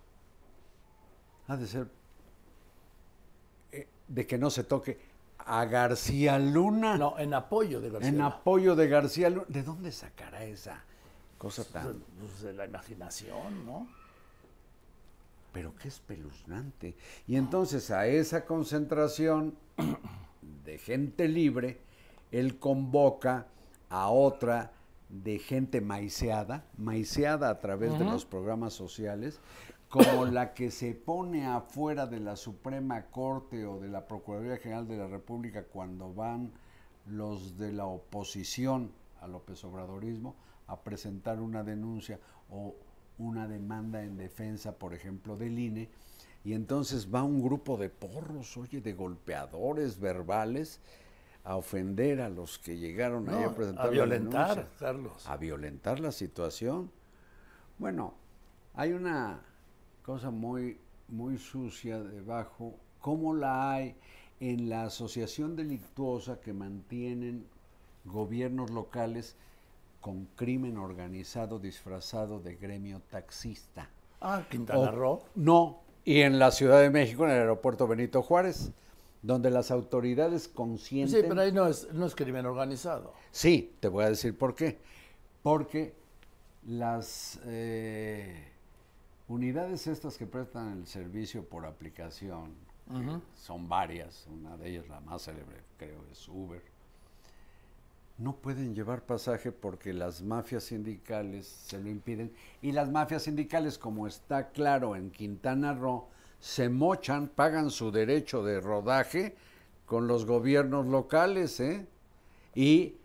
[1.48, 1.88] ha de ser
[3.72, 5.15] eh, de que no se toque
[5.46, 6.98] a García Luna.
[6.98, 8.10] No, en apoyo de García.
[8.10, 8.28] en Luna.
[8.28, 9.46] apoyo de García Luna.
[9.48, 10.84] ¿De dónde sacará esa
[11.38, 12.04] cosa tan...
[12.20, 13.88] Pues de la imaginación, ¿no?
[15.56, 16.98] pero qué espeluznante.
[17.28, 19.56] Y entonces a esa concentración
[20.66, 21.80] de gente libre,
[22.34, 23.48] él convoca
[23.90, 24.74] a otra
[25.08, 29.40] de gente maiceada, maiceada a través de los programas sociales,
[29.96, 34.86] como la que se pone afuera de la Suprema Corte o de la Procuraduría General
[34.88, 36.52] de la República cuando van
[37.08, 40.36] los de la oposición al López Obradorismo
[40.68, 42.76] a presentar una denuncia o
[43.18, 45.90] una demanda en defensa, por ejemplo, del INE,
[46.44, 50.82] y entonces va un grupo de porros, oye, de golpeadores verbales
[51.46, 55.30] a ofender a los que llegaron ahí No, a presentar a la violentar, denuncia Carlos.
[55.30, 56.92] a violentar la situación.
[57.78, 58.14] Bueno,
[58.74, 59.42] hay una
[60.06, 63.96] cosa muy, muy sucia debajo, como la hay
[64.40, 67.48] en la asociación delictuosa que mantienen
[68.06, 69.36] gobiernos locales
[70.02, 73.90] con crimen organizado disfrazado de gremio taxista.
[74.22, 75.24] Ah, Quintana Roo.
[75.34, 78.72] No, y en la Ciudad de México, en el aeropuerto Benito Juárez,
[79.24, 81.26] donde las autoridades Sí, conscientes...
[81.28, 83.12] pero ahí no es, no es crimen organizado.
[83.32, 84.78] Sí, te voy a decir por qué.
[85.42, 85.96] Porque
[86.64, 88.55] las eh,
[89.28, 92.54] unidades estas que prestan el servicio por aplicación,
[93.36, 96.62] son varias, una de ellas la más célebre creo es Uber,
[98.18, 103.78] no pueden llevar pasaje porque las mafias sindicales se lo impiden y las mafias sindicales,
[103.78, 106.08] como está claro en Quintana Roo,
[106.40, 109.36] se mochan, pagan su derecho de rodaje
[109.86, 111.86] con los gobiernos locales, ¿eh?
[112.54, 112.96] Y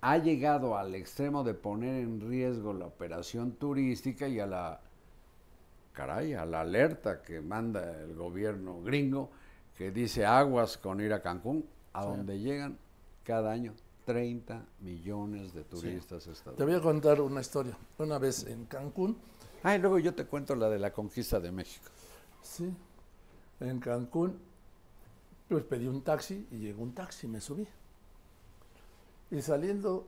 [0.00, 4.80] ha llegado al extremo de poner en riesgo la operación turística y a la
[5.94, 9.30] caray, a la alerta que manda el gobierno gringo
[9.76, 12.76] que dice aguas con ir a Cancún, a donde llegan
[13.24, 13.72] cada año
[14.04, 16.66] 30 millones de turistas Te estadounidenses.
[16.66, 17.76] voy a contar una historia.
[17.98, 19.16] Una vez en Cancún,
[19.62, 21.86] Ah, y luego yo te cuento la de la conquista de México.
[22.42, 22.70] sí,
[23.60, 24.38] en Cancún,
[25.48, 27.66] pues pedí un taxi y llegó un taxi, me subí.
[29.30, 30.06] Y saliendo,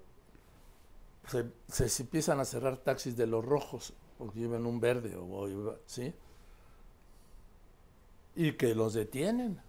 [1.68, 5.76] se empiezan a cerrar taxis de los rojos, porque llevan un verde, o, o iba-
[5.87, 6.12] ¿sí?
[8.35, 9.61] Y que los detienen.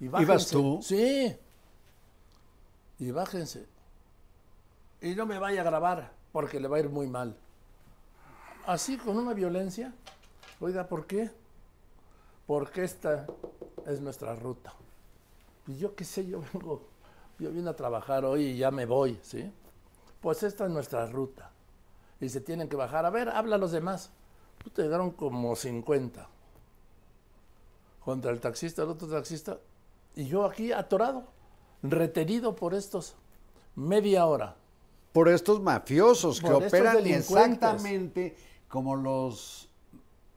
[0.00, 0.52] Y ¿Ibas bájense.
[0.52, 0.80] tú?
[0.82, 1.36] Sí.
[2.98, 3.66] Y bájense.
[5.02, 7.36] Y no me vaya a grabar, porque le va a ir muy mal.
[8.66, 9.92] Así, con una violencia.
[10.60, 11.30] Oiga, ¿por qué?
[12.46, 13.26] Porque esta
[13.86, 14.74] es nuestra ruta.
[15.66, 16.86] Y yo qué sé, yo vengo,
[17.38, 19.50] yo vine a trabajar hoy y ya me voy, ¿sí?
[20.20, 21.50] Pues esta es nuestra ruta.
[22.20, 23.06] Y se tienen que bajar.
[23.06, 24.10] A ver, habla a los demás.
[24.62, 26.28] Puta, llegaron como 50.
[28.00, 29.58] Contra el taxista, el otro taxista.
[30.14, 31.24] Y yo aquí atorado,
[31.82, 33.14] retenido por estos
[33.74, 34.56] media hora.
[35.12, 38.36] Por estos mafiosos que estos operan exactamente
[38.68, 39.68] como los,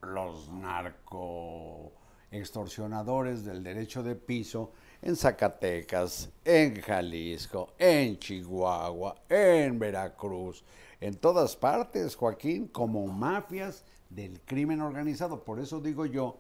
[0.02, 1.92] los narco
[2.32, 4.72] extorsionadores del derecho de piso
[5.04, 10.64] en Zacatecas, en Jalisco, en Chihuahua, en Veracruz,
[11.02, 15.44] en todas partes, Joaquín, como mafias del crimen organizado.
[15.44, 16.38] Por eso digo yo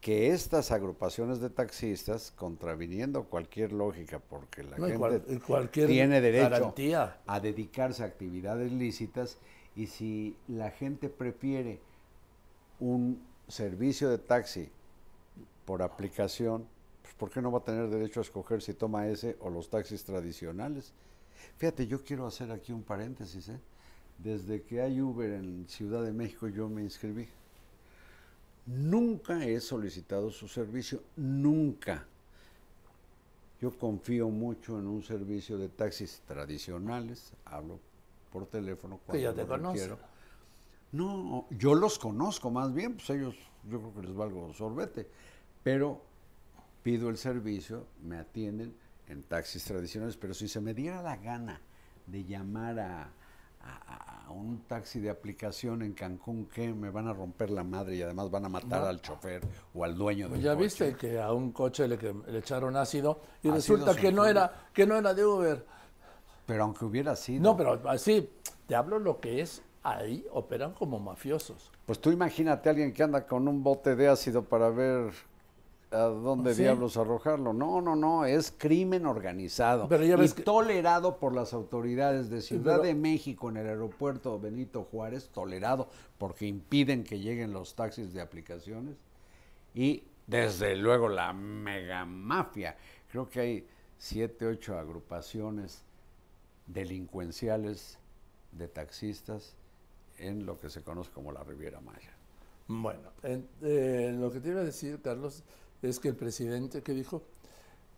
[0.00, 5.88] que estas agrupaciones de taxistas, contraviniendo cualquier lógica, porque la No, gente cual- y cualquier
[5.88, 7.18] tiene derecho garantía.
[7.26, 9.38] a dedicarse a actividades lícitas,
[9.74, 11.80] y si la gente prefiere
[12.78, 14.68] un servicio de taxi
[15.64, 16.66] por aplicación,
[17.06, 19.70] pues ¿por qué no va a tener derecho a escoger si toma ese o los
[19.70, 20.92] taxis tradicionales?
[21.56, 23.48] Fíjate, yo quiero hacer aquí un paréntesis.
[23.48, 23.60] ¿eh?
[24.18, 27.28] Desde que hay Uber en Ciudad de México yo me inscribí.
[28.66, 32.04] Nunca he solicitado su servicio, nunca.
[33.60, 37.78] Yo confío mucho en un servicio de taxis tradicionales, hablo
[38.32, 39.90] por teléfono Que cuando te lo conocen.
[39.90, 39.98] requiero.
[40.90, 43.36] No, yo los conozco más bien, pues ellos,
[43.70, 45.08] yo creo que les valgo sorbete,
[45.62, 46.02] pero
[46.86, 48.72] pido el servicio, me atienden
[49.08, 51.60] en taxis tradicionales, pero si se me diera la gana
[52.06, 53.08] de llamar a,
[53.60, 57.96] a- a un taxi de aplicación en Cancún, que me van a romper la madre
[57.96, 58.86] y además van a matar No.
[58.86, 59.42] al chofer
[59.74, 60.62] o al dueño del ya coche.
[60.64, 64.24] viste que a un coche le, que- le echaron ácido y Ácido resulta que no
[64.24, 65.66] era que no era de Uber.
[66.46, 67.42] Pero aunque hubiera sido...
[67.42, 68.30] No, pero así
[68.68, 71.72] te hablo lo que es ahí operan como mafiosos.
[71.84, 75.10] Pues tú imagínate a alguien que anda con un bote de ácido para ver
[75.90, 76.62] a dónde Sí.
[76.62, 77.52] diablos arrojarlo.
[77.52, 82.40] No, no, no, es crimen organizado Pero ya y que- tolerado por las autoridades de
[82.42, 87.74] Ciudad pero- de México en el aeropuerto Benito Juárez, tolerado porque impiden que lleguen los
[87.74, 88.96] taxis de aplicaciones
[89.74, 92.76] y desde luego la mega mafia.
[93.10, 95.84] Creo que hay siete, ocho agrupaciones
[96.66, 97.98] delincuenciales
[98.52, 99.54] de taxistas
[100.18, 102.12] en lo que se conoce como la Riviera Maya.
[102.68, 105.44] Bueno, en- eh, lo que te iba a decir, Carlos,
[105.88, 107.22] es que el presidente que dijo,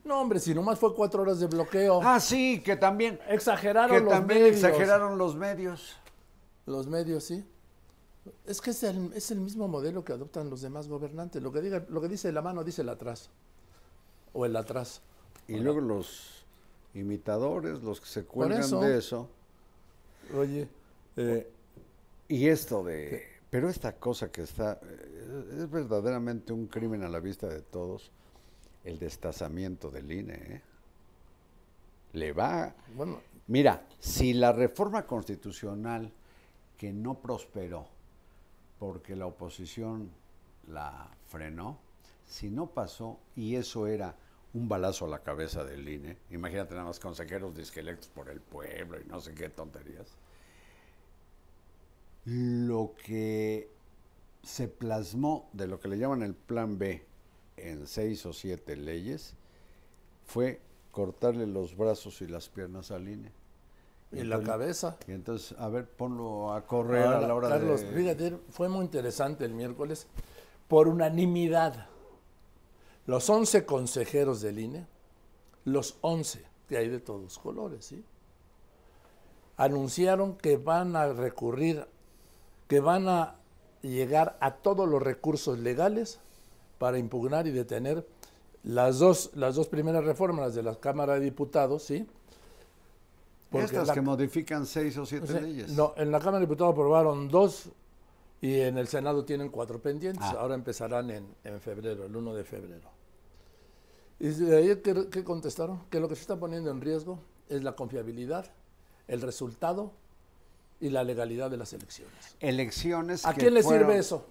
[0.04, 4.02] no hombre, si nomás fue cuatro horas de bloqueo, Ah, sí, que también, exageraron que
[4.02, 4.56] los también medios.
[4.56, 5.96] exageraron los medios.
[6.66, 7.44] Los medios, sí.
[8.46, 11.42] Es que es el, es el mismo modelo que adoptan los demás gobernantes.
[11.42, 13.30] Lo que, diga, lo que dice la mano, dice el atrás.
[14.34, 15.00] O el atrás.
[15.46, 16.44] Y luego los
[16.94, 18.80] imitadores, los que se cuelgan eso.
[18.80, 19.28] de eso.
[20.36, 20.68] Oye,
[21.16, 21.50] eh,
[22.28, 23.37] Y esto de...
[23.50, 24.78] Pero esta cosa que está...
[24.82, 28.10] eh, Es verdaderamente un crimen a la vista de todos.
[28.84, 30.34] El destazamiento del INE.
[30.34, 30.62] ¿eh?
[32.12, 32.74] Le va...
[32.94, 36.12] bueno, Mira, si la reforma constitucional
[36.76, 37.88] que no prosperó
[38.78, 40.10] porque la oposición
[40.68, 41.78] la frenó,
[42.26, 44.14] si no pasó y eso era
[44.52, 49.00] un balazo a la cabeza del INE, imagínate nada más consejeros disquelectos por el pueblo
[49.00, 50.14] y no sé qué tonterías,
[52.30, 53.70] lo que
[54.42, 57.06] se plasmó de lo que le llaman el plan B
[57.56, 59.34] en seis o siete leyes
[60.26, 60.60] fue
[60.90, 63.32] cortarle los brazos y las piernas al INE.
[64.12, 64.96] y la entonces- cabeza.
[65.06, 67.88] Y entonces, a ver, ponlo a correr Ahora, a la hora Carlos, de...
[67.92, 70.06] fíjate, fue muy interesante el miércoles.
[70.66, 71.88] Por unanimidad,
[73.06, 74.86] los 11 consejeros del INE,
[75.64, 78.04] los 11, que hay de todos colores, ¿sí?
[79.56, 81.86] anunciaron que van a recurrir,
[82.68, 83.36] que van a
[83.82, 86.20] llegar a todos los recursos legales
[86.78, 88.06] para impugnar y detener
[88.62, 92.06] las dos, las dos primeras reformas las de la Cámara de Diputados, ¿sí?
[93.50, 95.70] Porque Estas la- que modifican seis o siete o sea, leyes.
[95.70, 97.70] No, en la Cámara de Diputados aprobaron dos
[98.40, 100.22] y en el Senado tienen cuatro pendientes.
[100.24, 100.36] Ah.
[100.40, 102.90] Ahora empezarán en, en febrero, el 1 de febrero.
[104.20, 105.84] Y de ahí, ¿qué, qué contestaron?
[105.90, 108.46] Que lo que se está poniendo en riesgo es la confiabilidad,
[109.06, 109.92] el resultado
[110.80, 112.36] y la legalidad de las elecciones.
[112.40, 114.26] Elecciones ¿A que quién le sirve eso?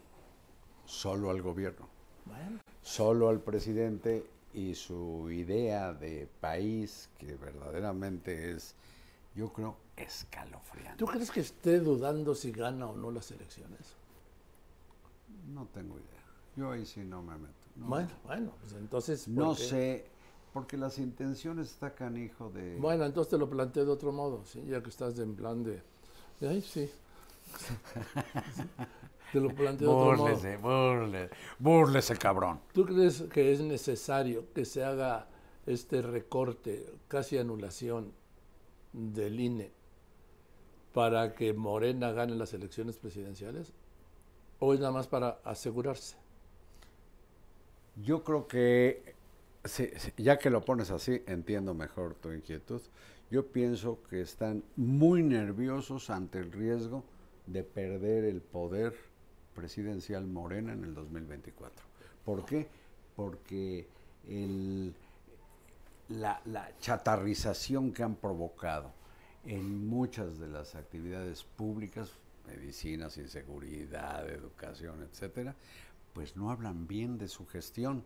[0.85, 1.87] Solo al gobierno.
[2.25, 8.75] Bueno, Solo al presidente y su idea de país que verdaderamente es,
[9.35, 10.97] yo creo, escalofriante.
[10.97, 13.95] ¿tú crees que esté dudando si gana o no las elecciones?
[15.53, 16.23] No tengo idea.
[16.55, 17.53] Yo ahí sí no me meto.
[17.75, 19.25] No, Bueno, bueno, pues entonces...
[19.25, 19.63] ¿por no qué?
[19.63, 20.05] sé,
[20.53, 22.77] porque las intenciones está canijo de...
[22.77, 24.63] Bueno, entonces te lo planteé de otro modo, ¿sí?
[24.65, 25.83] ya que estás en plan de...
[26.41, 26.89] Ay, sí.
[29.31, 30.23] te lo planteé de otro modo.
[30.23, 32.59] Búrlese, búrlese, búrlese, cabrón.
[32.73, 35.27] ¿Tú crees que es necesario que se haga
[35.65, 38.13] este recorte, casi anulación
[38.93, 39.71] del INE
[40.93, 43.73] para que Morena gane las elecciones presidenciales?
[44.59, 46.17] ¿O es nada más para asegurarse?
[48.03, 49.15] Yo creo que,
[49.65, 52.81] sí, sí, ya que lo pones así, entiendo mejor tu inquietud.
[53.29, 57.03] Yo pienso que están muy nerviosos ante el riesgo
[57.45, 58.95] de perder el poder
[59.53, 61.85] presidencial Morena en el 2024.
[62.23, 62.67] ¿Por qué?
[63.15, 63.87] Porque
[66.09, 68.91] la, la chatarrización que han provocado
[69.45, 72.11] en muchas de las actividades públicas,
[72.45, 75.55] medicinas, inseguridad, educación, etcétera,
[76.13, 78.03] pues no hablan bien de su gestión.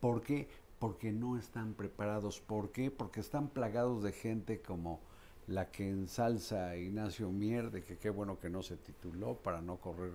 [0.00, 0.48] ¿Por qué?
[0.84, 2.40] Porque no están preparados.
[2.40, 2.90] ¿Por qué?
[2.90, 5.00] Porque están plagados de gente como
[5.46, 9.62] la que ensalza a Ignacio Mier, de que qué bueno que no se tituló para
[9.62, 10.12] no correr.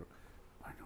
[0.62, 0.86] Bueno,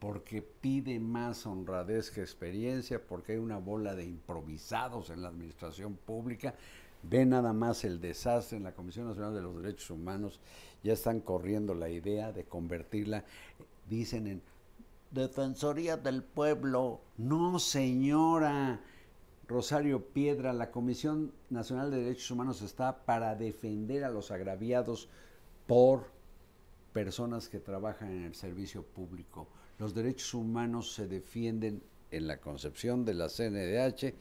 [0.00, 5.94] porque pide más honradez que experiencia, porque hay una bola de improvisados en la administración
[5.94, 6.56] pública.
[7.04, 10.40] Ve nada más el desastre en la Comisión Nacional de los Derechos Humanos.
[10.82, 13.22] Ya están corriendo la idea de convertirla,
[13.88, 14.42] dicen en
[15.12, 17.00] Defensoría del Pueblo.
[17.16, 18.80] No, señora.
[19.46, 25.08] Rosario Piedra, la Comisión Nacional de Derechos Humanos está para defender a los agraviados
[25.66, 26.04] por
[26.92, 29.48] personas que trabajan en el servicio público.
[29.78, 34.14] Los derechos humanos se defienden en la concepción de la CNDH,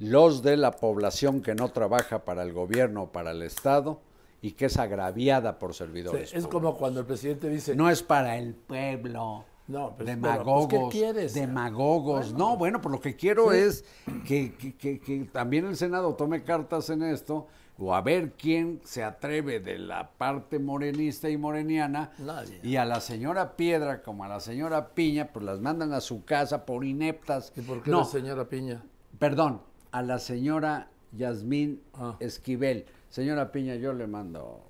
[0.00, 4.00] los de la población que no trabaja para el gobierno o para el Estado
[4.40, 6.30] y que es agraviada por servidores.
[6.30, 7.76] Sí, es como cuando el presidente dice...
[7.76, 9.44] No es para el pueblo.
[9.66, 11.34] No, pues, demagogos, pero, pues, ¿qué quieres?
[11.34, 12.34] demagogos.
[12.34, 13.84] No, bueno, pues lo que quiero es
[14.26, 17.46] que, que- que- que también el Senado tome cartas en esto,
[17.78, 22.60] o a ver quién se atreve de la parte morenista y moreniana, Nadie.
[22.62, 26.24] y a la señora Piedra como a la señora Piña, pues las mandan a su
[26.24, 27.52] casa por ineptas.
[27.56, 28.84] ¿Y por qué no, la señora Piña?
[29.18, 29.62] perdón,
[29.92, 32.16] a la señora Yasmín Ah.
[32.20, 32.84] Esquivel.
[33.08, 34.60] Señora Piña, yo le mando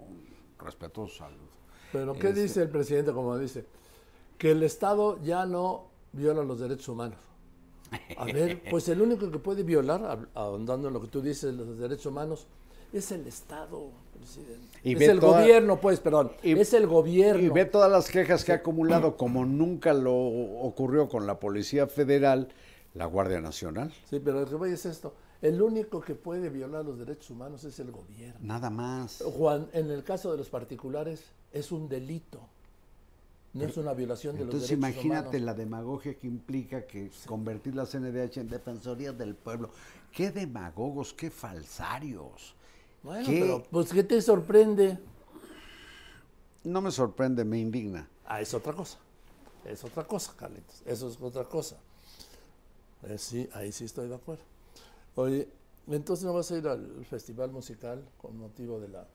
[0.00, 0.24] un
[0.64, 1.48] respetuoso saludo.
[1.92, 3.64] Pero ¿qué Este- dice el presidente como dice?
[4.38, 7.18] Que el Estado ya no viola los derechos humanos.
[8.16, 11.78] A ver, pues el único que puede violar, ahondando en lo que tú dices, los
[11.78, 12.46] derechos humanos,
[12.92, 14.78] es el Estado, presidente.
[14.84, 16.32] Y es el toda- gobierno, pues, perdón.
[16.42, 17.42] y- es el gobierno.
[17.42, 21.86] Y ve todas las quejas que ha acumulado, como nunca lo ocurrió con la Policía
[21.86, 22.48] Federal,
[22.94, 23.92] la Guardia Nacional.
[24.08, 25.14] Sí, pero lo que voy es esto.
[25.42, 28.38] El único que puede violar los derechos humanos es el gobierno.
[28.40, 29.22] Nada más.
[29.36, 32.40] Juan, en el caso de los particulares, es un delito.
[33.54, 35.46] No es una violación de Entonces los derechos imagínate humanos.
[35.46, 39.70] la demagogia que implica que convertir la CNDH en Defensoría del Pueblo.
[40.12, 42.54] Qué demagogos, qué falsarios.
[43.02, 43.40] Bueno, ¿Qué?
[43.40, 44.98] pero, pues, ¿qué te sorprende?
[46.64, 48.08] No me sorprende, me indigna.
[48.24, 48.98] Ah, es otra cosa.
[49.64, 50.82] Es otra cosa, Carlitos.
[50.84, 51.76] Eso es otra cosa.
[53.04, 54.42] Eh, sí, ahí sí estoy de acuerdo.
[55.14, 55.48] Oye,
[55.86, 59.06] entonces no vas a ir al festival musical con motivo de la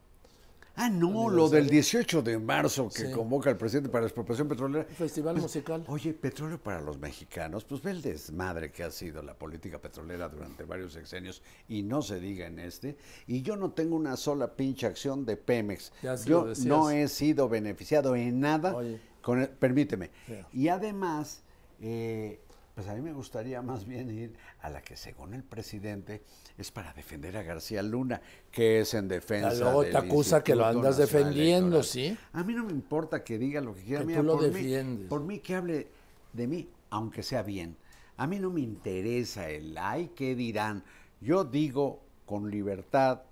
[0.82, 3.11] Ah, no, lo del 18 de marzo que Sí.
[3.11, 4.86] convoca el presidente para la expropiación petrolera.
[4.86, 5.84] festival musical.
[5.88, 10.30] Oye, petróleo para los mexicanos, pues ve el desmadre que ha sido la política petrolera
[10.30, 12.97] durante varios sexenios y no se diga en este.
[13.27, 15.91] Y yo no tengo una sola pinche acción de Pemex.
[16.01, 18.73] Ya yo no he sido beneficiado en nada.
[18.75, 19.01] Oye.
[19.21, 20.11] Con el- permíteme.
[20.53, 21.41] Y además,
[21.82, 22.39] eh,
[22.80, 26.21] pues a mí me gustaría más bien ir a la que según el presidente
[26.57, 28.21] es para defender a García Luna,
[28.51, 29.53] que es en defensa.
[29.53, 31.84] Luego te acusa que lo andas defendiendo, Electoral.
[31.84, 32.17] ¿sí?
[32.32, 33.99] A mí no me importa que diga lo que quiera.
[34.01, 35.07] Que Mira, tú lo por mí- defiendes.
[35.09, 35.88] por mí que hable
[36.32, 37.75] de mí, aunque sea bien.
[38.15, 40.84] A mí no me interesa el ay, ¿qué dirán?
[41.19, 43.23] Yo digo con libertad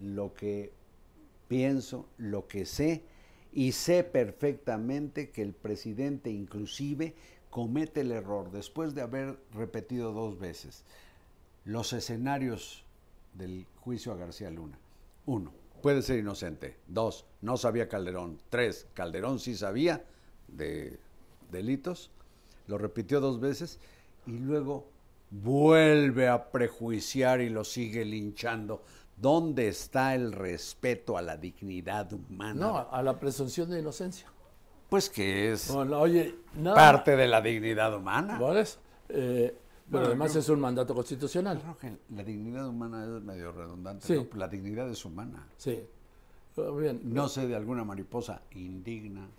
[0.00, 0.72] lo que
[1.46, 3.04] pienso, lo que sé,
[3.52, 7.14] y sé perfectamente que el presidente inclusive
[7.50, 10.84] comete el error después de haber repetido dos veces
[11.64, 12.84] los escenarios
[13.34, 14.78] del juicio a García Luna.
[15.26, 16.76] Uno, puede ser inocente.
[16.86, 18.38] Dos, no sabía Calderón.
[18.48, 20.04] Tres, Calderón sí sabía
[20.48, 20.98] de
[21.50, 22.10] delitos.
[22.66, 23.78] Lo repitió dos veces
[24.26, 24.86] y luego
[25.30, 28.82] vuelve a prejuiciar y lo sigue linchando.
[29.16, 32.54] ¿Dónde está el respeto a la dignidad humana?
[32.54, 34.32] No, a la presunción de inocencia.
[34.88, 36.34] Pues que es No, no, oye,
[36.74, 38.38] parte de la dignidad humana.
[38.38, 38.78] ¿Por eso?
[39.10, 41.60] Eh, pero Bueno, además yo- es un mandato constitucional.
[41.60, 44.06] Creo que la dignidad humana es medio redundante.
[44.06, 44.14] Sí.
[44.14, 44.26] ¿no?
[44.38, 45.46] La dignidad es humana.
[45.56, 45.80] Sí.
[46.54, 47.00] Pero Bien.
[47.04, 49.28] No sé de alguna mariposa indigna.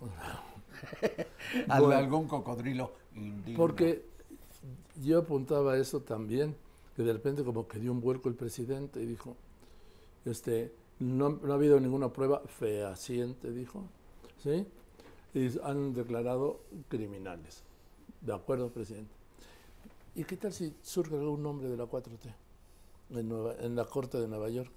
[1.66, 1.90] Bueno.
[1.90, 3.56] algún cocodrilo indigno.
[3.58, 4.06] Porque
[5.02, 6.56] yo apuntaba eso también,
[6.96, 9.36] que de repente como que dio un vuelco el presidente y dijo,
[10.24, 13.84] este, no, no ha habido ninguna prueba fehaciente, dijo,
[14.42, 14.66] ¿sí?
[15.34, 17.62] Y han declarado criminales.
[18.20, 19.14] De acuerdo, presidente.
[20.14, 22.34] ¿Y qué tal si surge algún nombre de la 4T
[23.10, 24.70] en, Nueva- en la Corte de Nueva York?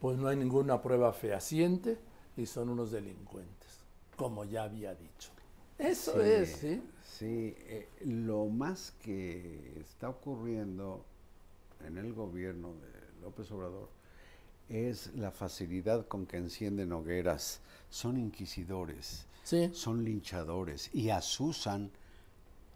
[0.00, 1.98] Pues no hay ninguna prueba fehaciente
[2.36, 3.80] y son unos delincuentes,
[4.16, 5.30] como ya había dicho.
[5.78, 6.82] Eso Sí, es, ¿sí?
[7.04, 11.04] Sí, eh, lo más que está ocurriendo
[11.86, 13.88] en el gobierno de López Obrador
[14.68, 17.60] es la facilidad con que encienden hogueras.
[17.90, 19.70] Son inquisidores, Sí.
[19.74, 21.90] son linchadores y asusan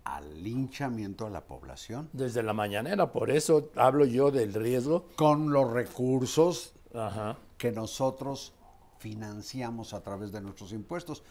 [0.04, 5.06] al linchamiento a la población Desde la mañanera, por eso hablo yo del riesgo.
[5.16, 7.36] con los recursos Ajá.
[7.58, 8.52] que nosotros
[8.98, 11.22] financiamos a través de nuestros impuestos.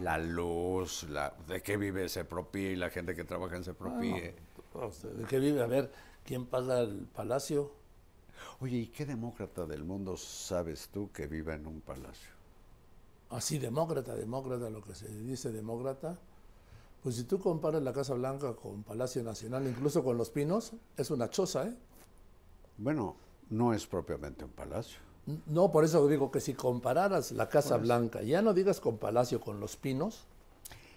[0.00, 4.08] La luz, la, de qué vive Sepropi, la gente que trabaja en Sepropi.
[4.10, 4.34] eh.
[4.74, 5.62] Ah, usted, ¿De qué vive?
[5.62, 5.92] A ver,
[6.24, 7.70] ¿quién paga el palacio?
[8.60, 12.30] Oye, ¿y qué demócrata del mundo sabes tú que viva en un palacio?
[13.30, 16.18] Así, demócrata, demócrata, lo que se dice demócrata.
[17.02, 21.10] Pues si tú comparas la Casa Blanca con Palacio Nacional, incluso con Los Pinos, es
[21.10, 21.76] una choza, ¿eh?
[22.78, 23.16] Bueno,
[23.50, 24.98] no es propiamente un palacio.
[25.46, 29.40] No, por eso digo que si compararas la Casa Blanca, ya no digas con Palacio,
[29.40, 30.24] con Los Pinos,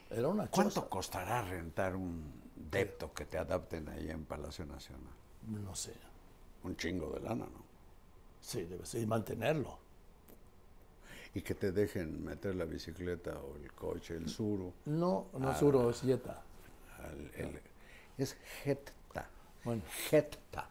[0.10, 0.89] era una ¿Cuánto choza.
[0.89, 2.24] costará rentar un
[2.56, 5.12] depto que te adapten ahí en Palacio Nacional?
[5.48, 5.93] No sé.
[6.64, 7.66] Un chingo de lana, ¿no?
[8.41, 9.78] Sí, debe ser, y mantenerlo.
[11.34, 14.74] Y que te dejen meter la bicicleta o el coche, el suru.
[14.86, 15.53] No, no Ah.
[15.55, 16.41] es Uro, es Yeta.
[16.99, 17.62] al- el-
[18.18, 18.93] es Jetta.
[19.64, 19.82] Bueno.
[20.10, 20.68] Jetta.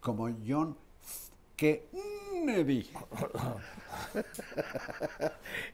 [0.00, 0.76] Como John
[1.56, 2.92] dije.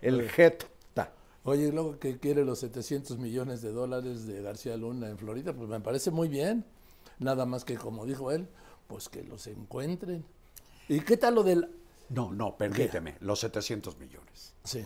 [0.02, 1.12] el Jetta.
[1.44, 5.54] Oye, y luego que quiere los 700 millones de dólares de García Luna en Florida,
[5.54, 6.64] pues me parece muy bien.
[7.18, 8.46] Nada más que, como dijo él,
[8.88, 10.24] pues que los encuentren.
[10.88, 11.70] ¿Y qué tal lo del...?
[12.08, 14.54] No, no, permíteme, los 700 millones.
[14.64, 14.82] Sí,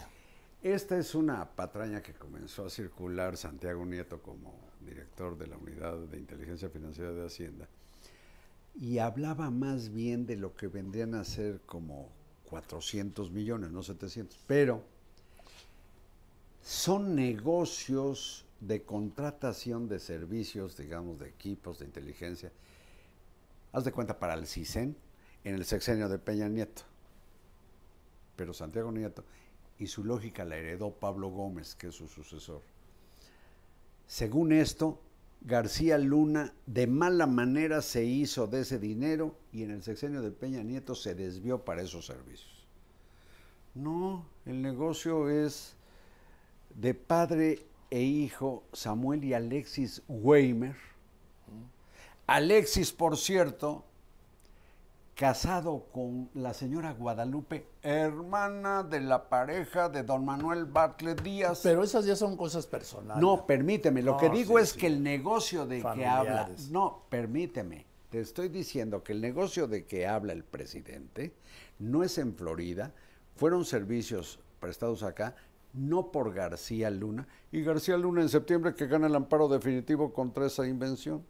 [0.60, 5.96] Esta es una patraña que comenzó a circular Santiago Nieto como director de la Unidad
[5.98, 7.68] de Inteligencia Financiera de Hacienda
[8.74, 12.08] y hablaba más bien de lo que vendrían a ser como
[12.50, 14.82] 400 millones, no 700, pero
[16.60, 22.50] son negocios de contratación de servicios, digamos, de equipos de inteligencia.
[23.72, 24.96] Haz de cuenta para el CISEN
[25.44, 26.82] en el sexenio de Peña Nieto
[28.36, 29.24] pero Santiago Nieto,
[29.78, 32.62] y su lógica la heredó Pablo Gómez, que es su sucesor.
[34.06, 35.00] Según esto,
[35.42, 40.30] García Luna de mala manera se hizo de ese dinero y en el sexenio de
[40.30, 42.66] Peña Nieto se desvió para esos servicios.
[43.74, 45.74] No, el negocio es
[46.74, 50.76] de padre e hijo Samuel y Alexis Weimer.
[52.26, 53.84] Alexis, por cierto,
[55.14, 61.60] casado con la señora Guadalupe, hermana de la pareja de don Manuel Bartlett Díaz.
[61.62, 63.20] pero esas ya son cosas personales.
[63.20, 64.78] no, permíteme, lo No, que digo sí, es sí.
[64.78, 69.84] que el negocio de que habla, no, permíteme, te estoy diciendo que el negocio de
[69.84, 71.34] que habla el presidente
[71.78, 72.92] no es en Florida,
[73.36, 75.34] fueron servicios prestados acá,
[75.74, 80.46] no por García Luna, y García Luna en septiembre que gana el amparo definitivo contra
[80.46, 81.24] esa invención.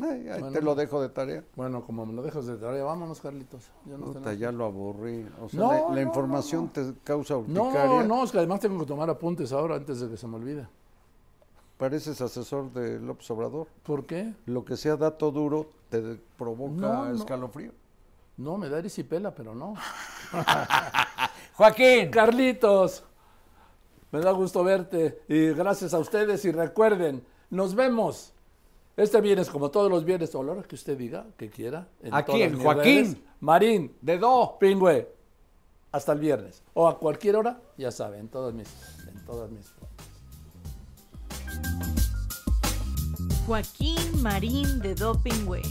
[0.00, 0.50] Ay, Bueno.
[0.52, 1.44] te lo dejo de tarea.
[1.56, 3.64] Bueno, como me lo dejas de tarea, vámonos, Carlitos.
[3.86, 5.26] Yo no, ya lo aburrí.
[5.42, 8.02] O sea, No, la, la no, información no, te causa no, urticaria.
[8.04, 10.66] no, es que además tengo que tomar apuntes ahora antes de que se me olvide.
[11.76, 13.68] Pareces asesor de López Obrador.
[13.84, 14.34] ¿Por qué?
[14.46, 16.00] Lo que sea dato duro te
[16.36, 17.14] provoca No, no.
[17.14, 17.72] escalofrío.
[18.36, 19.74] No, me da erisipela, pero no.
[21.54, 22.10] Joaquín.
[22.10, 23.04] Carlitos,
[24.12, 28.32] me da gusto verte y gracias a ustedes y recuerden, nos vemos
[28.98, 31.88] este viernes como todos los viernes, o a la hora que usted diga, que quiera.
[32.02, 32.54] en ¿A todas quién?
[32.54, 33.04] mis Joaquín.
[33.04, 33.16] redes.
[33.40, 34.56] Marín, De do.
[34.58, 35.08] Pingüe,
[35.92, 36.62] hasta el viernes.
[36.74, 38.68] O a cualquier hora, ya saben, en todas mis...
[39.08, 39.72] En todas mis...
[43.46, 45.62] Joaquín Marín de Dopingway.